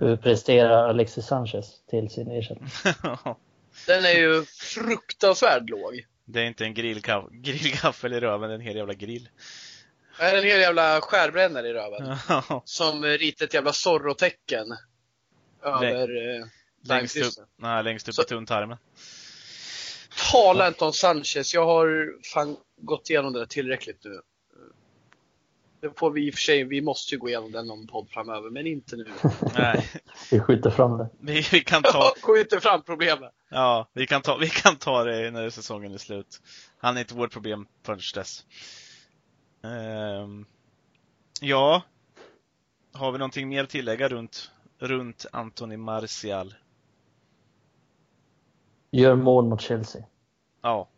[0.00, 2.68] Hur presterar Alexis Sanchez till sin ersättning?
[3.86, 6.06] Den är ju fruktansvärt låg.
[6.28, 6.74] Det är inte en
[7.42, 9.28] grillgaffel i röven, det är en hel jävla grill.
[10.18, 12.16] Det är en hel jävla skärbrännare i röven.
[12.64, 14.76] som ritar ett jävla Zorro-tecken.
[15.62, 16.46] Över eh,
[16.84, 18.78] längst upp, nej, längst upp Så, i tunntarmen.
[20.32, 21.54] Tala inte om Sanchez.
[21.54, 24.20] Jag har fan gått igenom det tillräckligt nu.
[25.80, 28.08] Det får vi i och för sig, vi måste ju gå igenom den någon podd
[28.10, 29.06] framöver, men inte nu.
[29.58, 29.88] Nej.
[30.30, 31.08] vi skjuter fram det.
[31.20, 32.12] Vi, vi kan ta...
[32.22, 33.32] skjuter fram problemet.
[33.48, 36.40] Ja, vi kan, ta, vi kan ta det när säsongen är slut.
[36.78, 38.46] Han är inte vårt problem förrän dess.
[39.62, 40.46] Um,
[41.40, 41.82] ja.
[42.92, 46.54] Har vi någonting mer att tillägga runt, runt Anthony Martial?
[48.90, 50.02] Gör mål mot Chelsea.
[50.62, 50.88] Ja.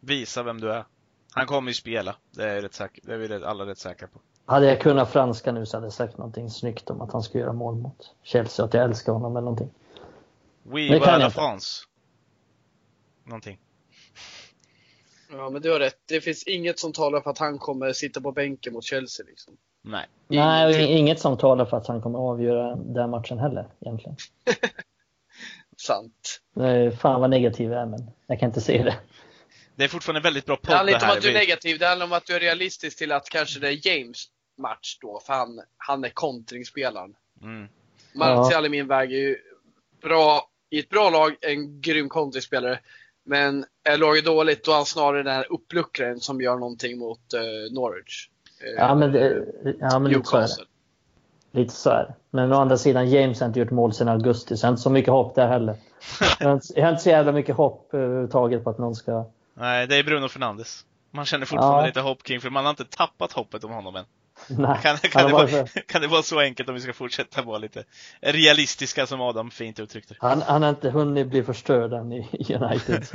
[0.00, 0.84] Visa vem du är.
[1.32, 2.16] Han kommer ju spela.
[2.30, 4.20] Det är, rätt säker, det är vi alla rätt säkra på.
[4.46, 7.38] Hade jag kunnat franska nu så hade jag sagt någonting snyggt om att han ska
[7.38, 9.70] göra mål mot Chelsea att jag älskar honom eller någonting.
[10.64, 11.84] Oui, voilà la France.
[13.24, 13.58] Någonting.
[15.30, 15.98] Ja, men du har rätt.
[16.06, 19.26] Det finns inget som talar för att han kommer sitta på bänken mot Chelsea.
[19.26, 19.56] Liksom.
[19.82, 20.06] Nej.
[20.28, 24.16] Nej, och inget som talar för att han kommer avgöra den matchen heller, egentligen.
[25.76, 26.40] Sant.
[26.98, 28.96] Fan vad negativ jag är, men jag kan inte se det.
[29.78, 31.86] Det är fortfarande väldigt bra podd det handlar inte om att du är negativ, det
[31.86, 34.24] handlar om att du är realistisk till att kanske det är James
[34.56, 37.14] match då, för han, han är kontringsspelaren.
[37.42, 37.68] Mm.
[38.14, 39.36] Martial i min väg är ju
[40.02, 42.78] bra, i ett bra lag, en grym kontringsspelare.
[43.24, 47.34] Men är laget dåligt, då är han snarare den här uppluckraren som gör någonting mot
[47.34, 48.28] uh, Norwich.
[48.62, 49.44] Uh, ja, men, det,
[49.80, 51.60] ja, men lite så är det.
[51.60, 52.14] Lite så är det.
[52.30, 54.82] Men å andra sidan, James har inte gjort mål sedan augusti, så jag har inte
[54.82, 55.76] så mycket hopp där heller.
[56.40, 59.26] jag, har inte, jag har inte så jävla mycket hopp överhuvudtaget på att någon ska
[59.58, 60.84] Nej, det är Bruno Fernandes.
[61.10, 61.86] Man känner fortfarande ja.
[61.86, 64.04] lite hopp kring, för man har inte tappat hoppet om honom än.
[64.48, 67.58] Nej, kan, kan, det vara, kan det vara så enkelt om vi ska fortsätta vara
[67.58, 67.84] lite
[68.20, 73.06] realistiska som Adam fint uttryckte Han, han har inte hunnit bli förstörd än i United.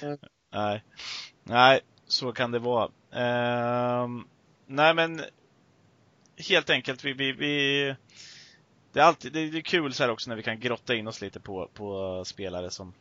[0.52, 0.82] nej.
[1.42, 2.84] nej, så kan det vara.
[2.84, 4.08] Uh,
[4.66, 5.22] nej men
[6.48, 7.94] helt enkelt, vi, vi, vi
[8.92, 11.20] det är alltid det är kul så här också när vi kan grotta in oss
[11.20, 12.94] lite på, på spelare som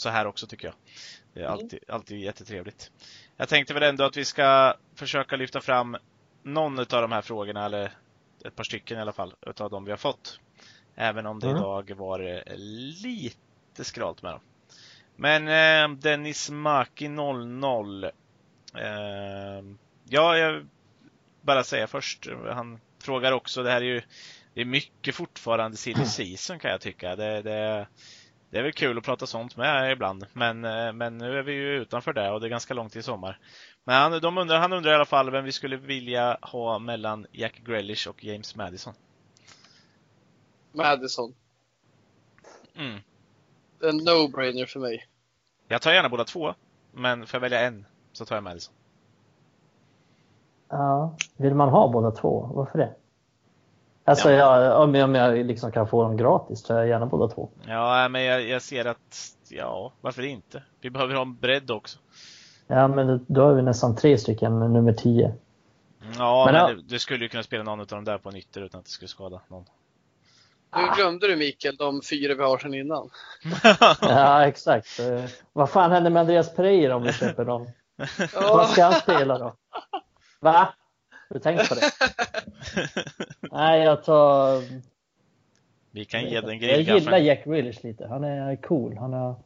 [0.00, 0.74] så här också tycker jag.
[1.34, 1.52] Det är mm.
[1.52, 2.90] alltid, alltid jättetrevligt.
[3.36, 5.96] Jag tänkte väl ändå att vi ska försöka lyfta fram
[6.42, 7.92] någon av de här frågorna, eller
[8.44, 10.40] ett par stycken i alla fall, utav de vi har fått.
[10.94, 11.58] Även om det mm.
[11.58, 12.42] idag var
[13.02, 14.40] lite skralt med dem.
[15.16, 18.04] Men eh, Dennis Maki 00.
[18.04, 18.10] Eh,
[20.08, 20.66] ja, jag
[21.40, 22.28] bara säga först.
[22.50, 24.02] Han frågar också, det här är ju
[24.56, 27.16] det är mycket fortfarande silly season kan jag tycka.
[27.16, 27.86] Det, det,
[28.56, 31.52] det är väl kul att prata sånt med ibland, men, eh, men nu är vi
[31.52, 33.38] ju utanför det och det är ganska långt till sommar.
[33.84, 37.26] Men han, de undrar, han undrar i alla fall vem vi skulle vilja ha mellan
[37.32, 38.94] Jack Grealish och James Madison.
[40.72, 41.34] Madison.
[42.76, 43.00] Mm.
[43.82, 45.06] En no-brainer för mig.
[45.68, 46.54] Jag tar gärna båda två,
[46.92, 48.74] men får jag välja en så tar jag Madison.
[50.68, 52.50] Ja, vill man ha båda två?
[52.54, 52.94] Varför det?
[54.08, 54.62] Alltså ja.
[54.62, 57.48] jag, om, jag, om jag liksom kan få dem gratis så jag gärna båda två.
[57.66, 60.62] Ja, men jag, jag, ser att, ja, varför inte?
[60.80, 61.98] Vi behöver ha en bredd också.
[62.66, 65.34] Ja, men då har vi nästan tre stycken nummer tio.
[66.18, 66.82] Ja, men, men ja.
[66.84, 68.90] Du, skulle ju kunna spela någon av dem där på en ytter utan att det
[68.90, 69.64] skulle skada någon.
[70.76, 73.10] Nu glömde du Mikael de fyra vi har sedan innan.
[74.00, 75.00] ja, exakt.
[75.00, 77.70] Uh, vad fan händer med Andreas Pereira om vi köper dem?
[78.34, 79.54] Vad ska han spela då?
[80.40, 80.68] Va?
[81.28, 81.90] Har du tänkt på det?
[83.52, 84.62] Nej, jag tar...
[85.90, 88.06] Vi kan ge den Jag gillar Jack Grealish lite.
[88.06, 88.96] Han är cool.
[88.96, 89.36] Han har...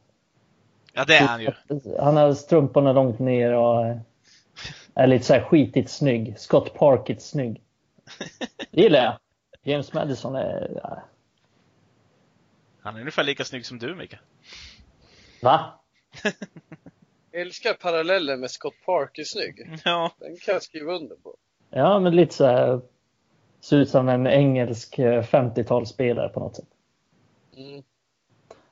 [0.93, 1.51] Ja, det är han ju.
[1.99, 3.97] Han har strumporna långt ner och
[4.93, 6.39] är lite så här skitigt snygg.
[6.39, 7.61] Scott Parkit snygg.
[8.71, 9.17] Det gillar jag.
[9.63, 10.79] James Madison är...
[10.83, 11.03] Ja.
[12.81, 14.19] Han är ungefär lika snygg som du, Mika.
[15.41, 15.79] Va?
[17.31, 19.79] Jag älskar parallellen med Scott Park är snygg.
[19.85, 20.15] Ja.
[20.19, 21.35] Den kan jag skriva under på.
[21.71, 22.81] Ja, men lite så här.
[23.61, 26.67] Ser ut som en engelsk 50-talsspelare eh, på något sätt.
[27.57, 27.77] Mm.
[27.77, 27.83] Eh,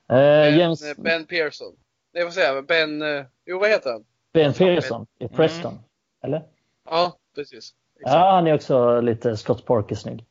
[0.08, 0.84] ben, James...
[0.84, 1.76] Eh, ben Pearson.
[2.14, 2.66] Nej, vad säger jag?
[2.66, 3.02] Ben...
[3.02, 4.06] Eh, jo, vad heter han?
[4.34, 5.36] Ben Pearson i mm.
[5.36, 5.72] Preston.
[5.72, 5.84] Mm.
[6.24, 6.44] Eller?
[6.90, 7.74] Ja, precis.
[7.96, 8.14] Exakt.
[8.14, 10.26] Ja, han är också lite Scott Parker snygg.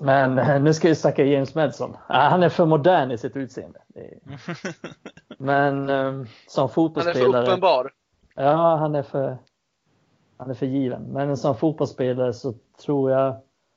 [0.00, 1.96] Men nu ska vi snacka James Madison.
[2.08, 3.80] Han är för modern i sitt utseende.
[5.38, 5.88] Men
[6.46, 7.26] som fotbollsspelare.
[7.26, 7.92] Han är för uppenbar.
[8.34, 9.38] Ja, han är för,
[10.42, 11.02] han är för given.
[11.02, 13.36] Men som fotbollsspelare så tror jag,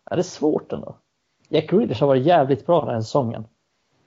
[0.10, 0.96] ja, det är svårt ändå.
[1.50, 3.48] Jack Grealish har varit jävligt bra den här säsongen.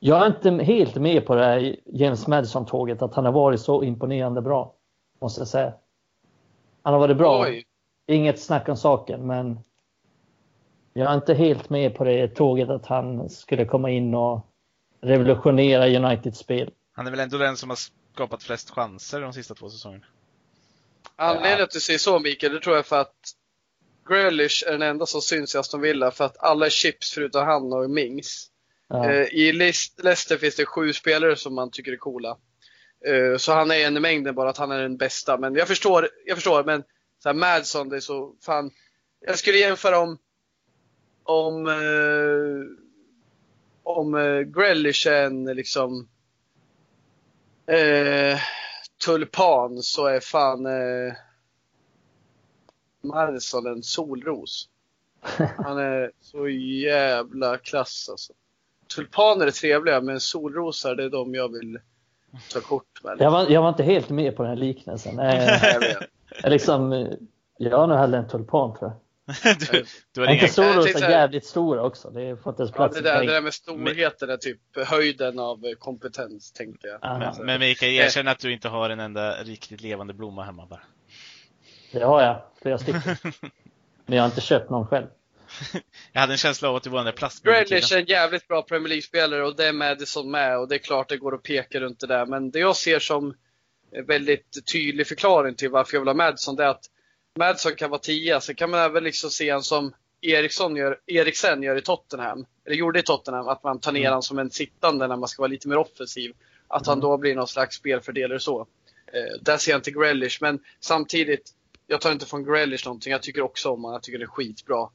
[0.00, 3.82] Jag är inte helt med på det här James Madison-tåget, att han har varit så
[3.82, 4.74] imponerande bra.
[5.20, 5.72] Måste jag säga.
[6.82, 7.42] Han har varit bra.
[7.42, 7.64] Oj.
[8.06, 9.61] Inget snack om saken, men
[10.92, 14.46] jag är inte helt med på det tåget att han skulle komma in och
[15.00, 16.70] revolutionera Uniteds spel.
[16.92, 17.78] Han är väl ändå den som har
[18.14, 20.04] skapat flest chanser de sista två säsongerna.
[21.20, 23.14] Anledningen att du säger så Mikael, det tror jag för att
[24.08, 27.46] Grealish är den enda som syns i Aston Villa för att alla är chips förutom
[27.46, 28.50] han och Mings.
[28.88, 29.10] Ja.
[29.10, 32.38] Eh, I Leicester finns det sju spelare som man tycker är coola.
[33.06, 35.38] Eh, så han är en i mängden bara att han är den bästa.
[35.38, 36.82] Men jag förstår, jag förstår men
[37.22, 38.70] så här, Madson, det är så fan.
[39.20, 40.18] Jag skulle jämföra om
[41.22, 42.84] om eh,
[43.82, 44.12] om
[44.56, 46.08] Grealish är en liksom
[47.66, 48.38] eh,
[49.05, 51.14] tulpan så är fan eh,
[53.03, 54.68] Madison en solros.
[55.64, 58.32] Han är så jävla klass alltså.
[58.94, 61.78] Tulpaner är trevliga men solrosar det är de jag vill
[62.53, 63.16] ta kort med.
[63.18, 65.16] Jag var, jag var inte helt med på den här liknelsen.
[65.18, 65.82] jag,
[66.42, 67.09] jag, liksom,
[67.57, 69.01] jag har nog hellre en tulpan tror jag.
[69.72, 72.10] du, du har inte solrosar är jävligt stora också.
[72.10, 75.38] Det får inte ens plats ja, det, där, det där med storheten är typ höjden
[75.38, 77.18] av kompetens tänkte jag.
[77.18, 80.80] Men, men Mikael, erkänn att du inte har en enda riktigt levande blomma hemma bara.
[81.92, 83.16] Det har jag, flera stycken.
[84.06, 85.06] Men jag har inte köpt någon själv.
[86.12, 87.76] jag hade en känsla av att det var den där plastburken.
[87.76, 91.08] är en jävligt bra Premier League-spelare och det är Madison med och det är klart
[91.08, 92.26] det går att peka runt det där.
[92.26, 93.34] Men det jag ser som
[93.92, 96.84] en väldigt tydlig förklaring till varför jag vill ha Madison det är att
[97.39, 101.62] Madison kan vara 10, sen kan man även liksom se en som Eriksson gör, Eriksen
[101.62, 104.11] gör i Tottenham, eller gjorde i Tottenham, att man tar ner mm.
[104.11, 106.34] honom som en sittande när man ska vara lite mer offensiv.
[106.68, 107.03] Att han mm.
[107.03, 108.61] då blir någon slags spelfördelare så.
[109.07, 111.51] Eh, där ser jag inte Grealish, men samtidigt,
[111.86, 113.12] jag tar inte från Grealish någonting.
[113.12, 114.89] Jag tycker också om honom, jag tycker det är skitbra.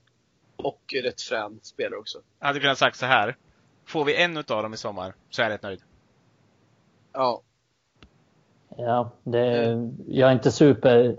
[0.55, 2.19] Och rätt frän spelare också.
[2.39, 3.37] Jag hade kunnat sagt så här.
[3.85, 5.81] Får vi en utav dem i sommar så är jag rätt nöjd.
[7.13, 7.41] Ja.
[8.77, 9.77] Ja, det,
[10.07, 11.17] jag är inte super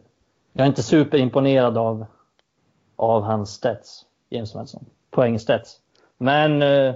[0.56, 2.06] jag är inte superimponerad av,
[2.96, 4.86] av hans stats, James Madison.
[5.10, 5.80] Poängstats.
[6.18, 6.94] Men eh,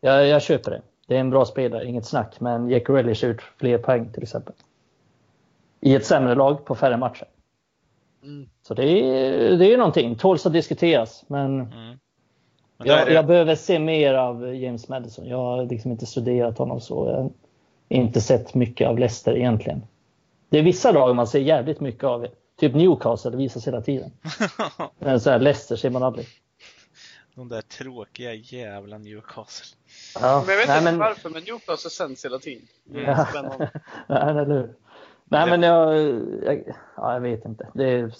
[0.00, 0.82] jag, jag köper det.
[1.06, 2.40] Det är en bra spelare, inget snack.
[2.40, 4.54] Men Jack Relish ut fler poäng till exempel.
[5.80, 7.26] I ett sämre lag på färre matcher.
[8.22, 8.48] Mm.
[8.62, 10.14] Så det är, det är någonting.
[10.14, 11.24] Tåls att diskuteras.
[11.26, 11.98] Men, mm.
[12.76, 15.26] men jag, jag, behöver se mer av James Madison.
[15.28, 17.08] Jag har liksom inte studerat honom så.
[17.08, 17.30] Jag har
[17.88, 19.82] inte sett mycket av Leicester egentligen.
[20.48, 22.26] Det är vissa lag man ser jävligt mycket av.
[22.62, 24.10] Typ Newcastle, det visas hela tiden.
[24.98, 26.26] Men så här, Leicester ser man aldrig.
[27.34, 29.76] De där tråkiga jävla Newcastle.
[30.14, 30.44] Ja.
[30.46, 30.98] Men jag vet Nej, inte men...
[30.98, 32.62] varför, men Newcastle sänds hela tiden.
[32.84, 33.26] Det är ja.
[33.26, 33.70] spännande.
[34.08, 34.74] Nej, eller hur.
[35.24, 35.96] Nej, men jag,
[36.44, 37.68] jag, ja, jag vet inte.
[37.74, 38.14] Det är...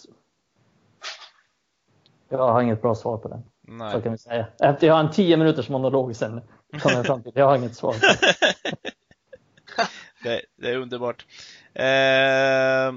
[2.28, 3.43] Jag har inget bra svar på den.
[3.61, 3.93] Nej.
[3.93, 4.47] Så kan vi säga.
[4.62, 6.40] Efter jag har en tio minuters monolog sen
[6.80, 7.95] kommer jag fram till jag har inget svar.
[10.22, 11.26] det, det, är underbart.
[11.74, 12.93] Eh,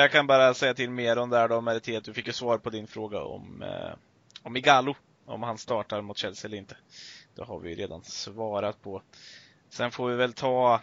[0.00, 2.58] jag kan bara säga till mer om där då, Merité, att du fick ju svar
[2.58, 3.94] på din fråga om, eh,
[4.42, 4.94] om Igalo,
[5.26, 6.76] om han startar mot Chelsea eller inte.
[7.34, 9.02] Det har vi ju redan svarat på.
[9.68, 10.80] Sen får vi väl ta,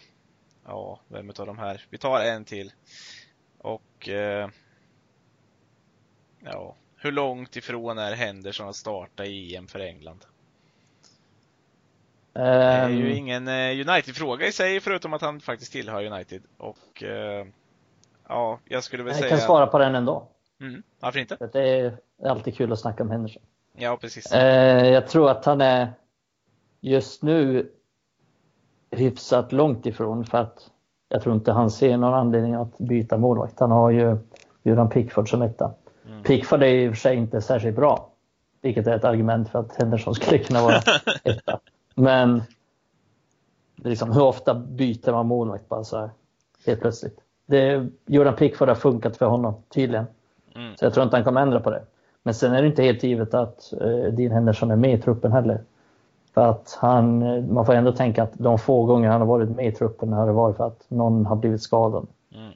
[0.66, 1.86] ja, vem av de här?
[1.90, 2.72] Vi tar en till.
[3.58, 4.50] Och, eh,
[6.40, 10.26] ja, hur långt ifrån är Henderson att starta i EM för England?
[12.34, 13.18] Um, det är ju ehm.
[13.18, 16.44] ingen eh, United-fråga i sig, förutom att han faktiskt tillhör United.
[16.58, 17.46] Och eh,
[18.30, 19.30] Ja, jag skulle väl jag säga...
[19.30, 20.28] Jag kan svara på den ändå.
[20.62, 20.84] Mm.
[21.00, 21.38] Varför inte?
[21.38, 23.42] För det är alltid kul att snacka om Henderson.
[23.78, 24.32] Ja, precis.
[24.32, 25.94] Eh, jag tror att han är
[26.82, 27.72] just nu
[28.92, 30.70] hyfsat långt ifrån för att
[31.10, 33.60] jag tror inte han ser någon anledning att byta målvakt.
[33.60, 34.18] Han har ju
[34.64, 35.74] Göran Pickford som etta.
[36.08, 36.24] Mm.
[36.24, 38.10] Pickford är i och för sig inte särskilt bra,
[38.62, 40.82] vilket är ett argument för att Henderson skulle kunna vara
[41.24, 41.60] etta.
[41.96, 42.44] Men
[43.76, 46.10] liksom, hur ofta byter man målvakt bara så här
[46.66, 47.20] helt plötsligt?
[47.50, 50.06] Det, Jordan Pickford har funkat för honom, tydligen.
[50.56, 50.76] Mm.
[50.76, 51.82] Så jag tror inte han kommer ändra på det.
[52.24, 55.32] Men sen är det inte helt givet att eh, Dean Henderson är med i truppen
[55.32, 55.62] heller.
[56.34, 59.50] För att han, eh, man får ändå tänka att de få gånger han har varit
[59.50, 62.08] med i truppen har det varit för att någon har blivit skadad.
[62.36, 62.52] Mm.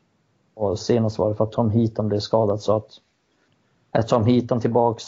[0.53, 2.61] Och senast var det för att Tom Heaton blev skadad.
[2.61, 2.91] Så att
[3.91, 5.03] är Tom Heaton tillbaks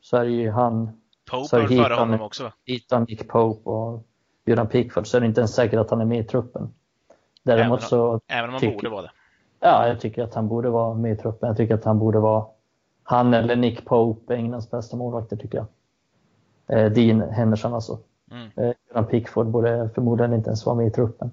[0.00, 1.00] så är det ju han.
[1.30, 4.02] Pope var före honom också Heaton, Nick Pope och
[4.44, 5.06] Jordan Pickford.
[5.06, 6.74] Så är det inte ens säkert att han är med i truppen.
[7.42, 9.10] Däremot även, så även om tycker, borde vara det.
[9.66, 11.46] Ja, jag tycker att han borde vara med i truppen.
[11.46, 12.46] Jag tycker att han borde vara
[13.02, 15.66] han eller Nick Pope, Englands bästa målvakter tycker jag.
[16.78, 17.98] Eh, Dean Henderson alltså.
[18.30, 18.74] Mm.
[18.94, 21.30] Eh, Pickford borde förmodligen inte ens vara med i truppen.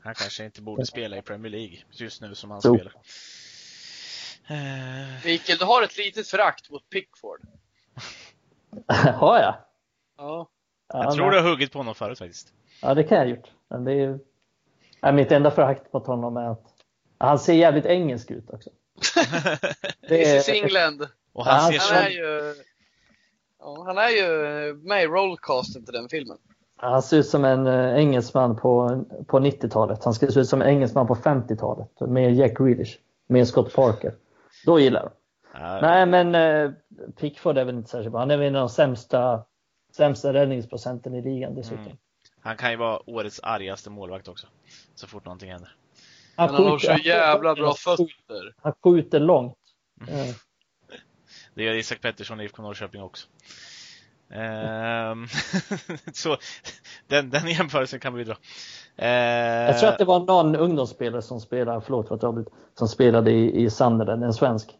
[0.00, 2.74] Han kanske inte borde spela i Premier League just nu som han så.
[2.74, 2.92] spelar.
[4.48, 5.24] Eh...
[5.24, 7.40] Mikael, du har ett litet förakt mot Pickford.
[9.14, 9.54] har jag?
[10.16, 10.48] Ja.
[10.88, 12.52] Jag tror du har huggit på honom förut faktiskt.
[12.82, 13.50] Ja, det kan jag ha gjort.
[13.68, 14.18] Men det är,
[15.00, 16.75] ja, mitt enda förakt mot honom är att
[17.18, 18.70] han ser jävligt engelsk ut också.
[20.08, 21.08] det är, This is England.
[21.32, 21.94] Och han, han ser så...
[21.94, 22.54] är ju...
[23.58, 26.38] Ja, han är ju med i rollcasten till den filmen.
[26.76, 30.04] Han ser ut som en uh, engelsman på, på 90-talet.
[30.04, 34.14] Han ska se ut som en engelsman på 50-talet med Jack Grealish, med Scott Parker.
[34.66, 35.12] Då gillar jag
[35.62, 36.72] uh, Nej, men uh,
[37.20, 38.20] Pickford är väl inte särskilt bra.
[38.20, 39.44] Han är väl en av de sämsta,
[39.96, 41.84] sämsta räddningsprocenten i ligan dessutom.
[41.84, 41.96] Mm.
[42.40, 44.46] Han kan ju vara årets argaste målvakt också,
[44.94, 45.76] så fort någonting händer.
[46.36, 48.54] Han, han har så jävla bra fötter.
[48.62, 49.58] Han skjuter långt.
[50.08, 50.34] Mm.
[51.54, 53.28] Det gör Isak Pettersson i IFK Norrköping också.
[54.30, 55.26] Ehm,
[56.12, 56.36] så
[57.06, 58.36] den, den jämförelsen kan vi dra.
[58.96, 62.88] Ehm, jag tror att det var någon ungdomsspelare som spelade, förlåt för att jag som
[62.88, 64.70] spelade i, i Sanderen, en svensk.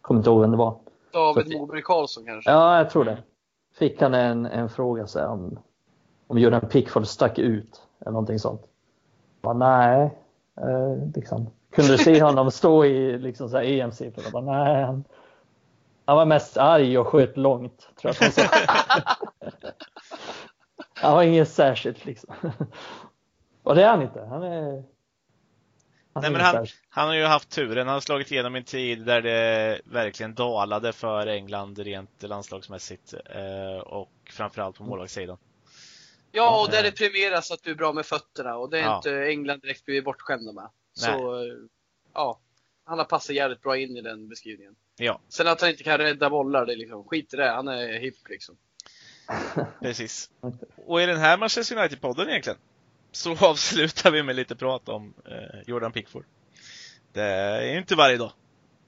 [0.00, 0.78] Kommer inte ihåg vem det var.
[1.12, 2.50] David Moberg Karlsson kanske?
[2.50, 3.18] Ja, jag tror det.
[3.78, 5.58] Fick han en, en fråga så här, om,
[6.26, 8.62] om Jordan Pickford stack ut eller någonting sånt.
[9.42, 10.18] Bara, nej,
[10.62, 11.50] eh, liksom.
[11.72, 14.40] Kunde du se honom stå i liksom, EM-siffror?
[14.40, 15.04] Nej, han,
[16.04, 18.48] han var mest arg och sköt långt, tror jag han
[20.94, 22.34] han var inget särskilt liksom.
[23.62, 24.20] Och det är han inte.
[24.20, 24.84] Han är...
[26.12, 27.86] Han, Nej, men han, han, har ju haft turen.
[27.86, 33.14] Han har slagit igenom en tid där det verkligen dalade för England rent landslagsmässigt.
[33.14, 35.36] Eh, och framförallt på målvaktssidan.
[36.32, 38.96] Ja, och där det premieras att du är bra med fötterna och det är ja.
[38.96, 40.68] inte England direkt blivit bortskämda med.
[40.94, 41.52] Så, Nej.
[42.14, 42.40] ja.
[42.84, 44.74] Han har passat jävligt bra in i den beskrivningen.
[44.96, 45.20] Ja.
[45.28, 47.50] Sen att han inte kan rädda bollar, det är liksom, skit i det.
[47.50, 48.56] Han är hipp liksom.
[49.80, 50.30] Precis.
[50.86, 52.58] Och i den här Manchester United-podden egentligen,
[53.12, 56.24] så avslutar vi med lite prat om eh, Jordan Pickford.
[57.12, 58.32] Det är inte varje dag.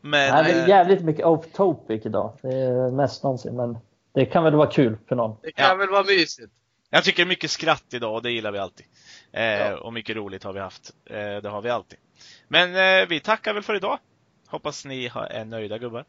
[0.01, 2.38] Men, det är eh, jävligt mycket off topic idag.
[2.43, 3.78] Det är mest någonsin, men
[4.12, 5.36] det kan väl vara kul för någon.
[5.43, 5.74] Det kan ja.
[5.74, 6.53] väl vara mysigt.
[6.95, 8.86] Jag tycker mycket skratt idag och det gillar vi alltid.
[9.32, 9.76] Eh, ja.
[9.76, 10.90] Och mycket roligt har vi haft.
[11.07, 11.99] Eh, det har vi alltid.
[12.49, 13.99] Men eh, vi tackar väl för idag.
[14.47, 16.05] Hoppas ni är nöjda gubbar.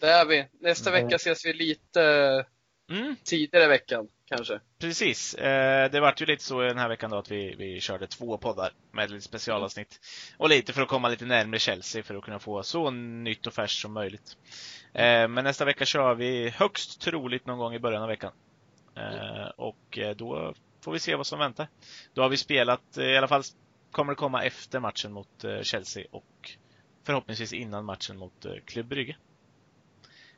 [0.00, 0.46] Det är vi.
[0.60, 1.04] Nästa mm.
[1.04, 2.02] vecka ses vi lite
[2.90, 3.16] mm.
[3.24, 4.60] tidigare i veckan kanske.
[4.78, 5.34] Precis.
[5.34, 8.38] Eh, det vart ju lite så den här veckan då att vi, vi körde två
[8.38, 10.00] poddar med lite specialavsnitt.
[10.36, 13.54] Och lite för att komma lite närmare Chelsea för att kunna få så nytt och
[13.54, 14.36] färskt som möjligt.
[14.94, 18.32] Eh, men nästa vecka kör vi högst troligt någon gång i början av veckan.
[18.94, 21.68] Eh, och då får vi se vad som väntar.
[22.14, 23.42] Då har vi spelat, i alla fall
[23.90, 26.50] kommer det komma efter matchen mot Chelsea och
[27.04, 29.16] förhoppningsvis innan matchen mot Klubb Brygge.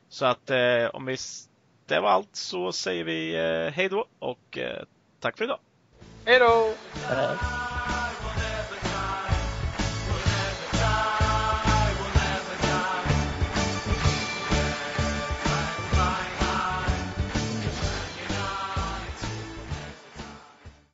[0.09, 1.17] Så att eh, om vi,
[1.85, 4.83] det var allt så säger vi eh, hej då och eh,
[5.19, 5.59] tack för idag.
[6.25, 6.73] Hej då!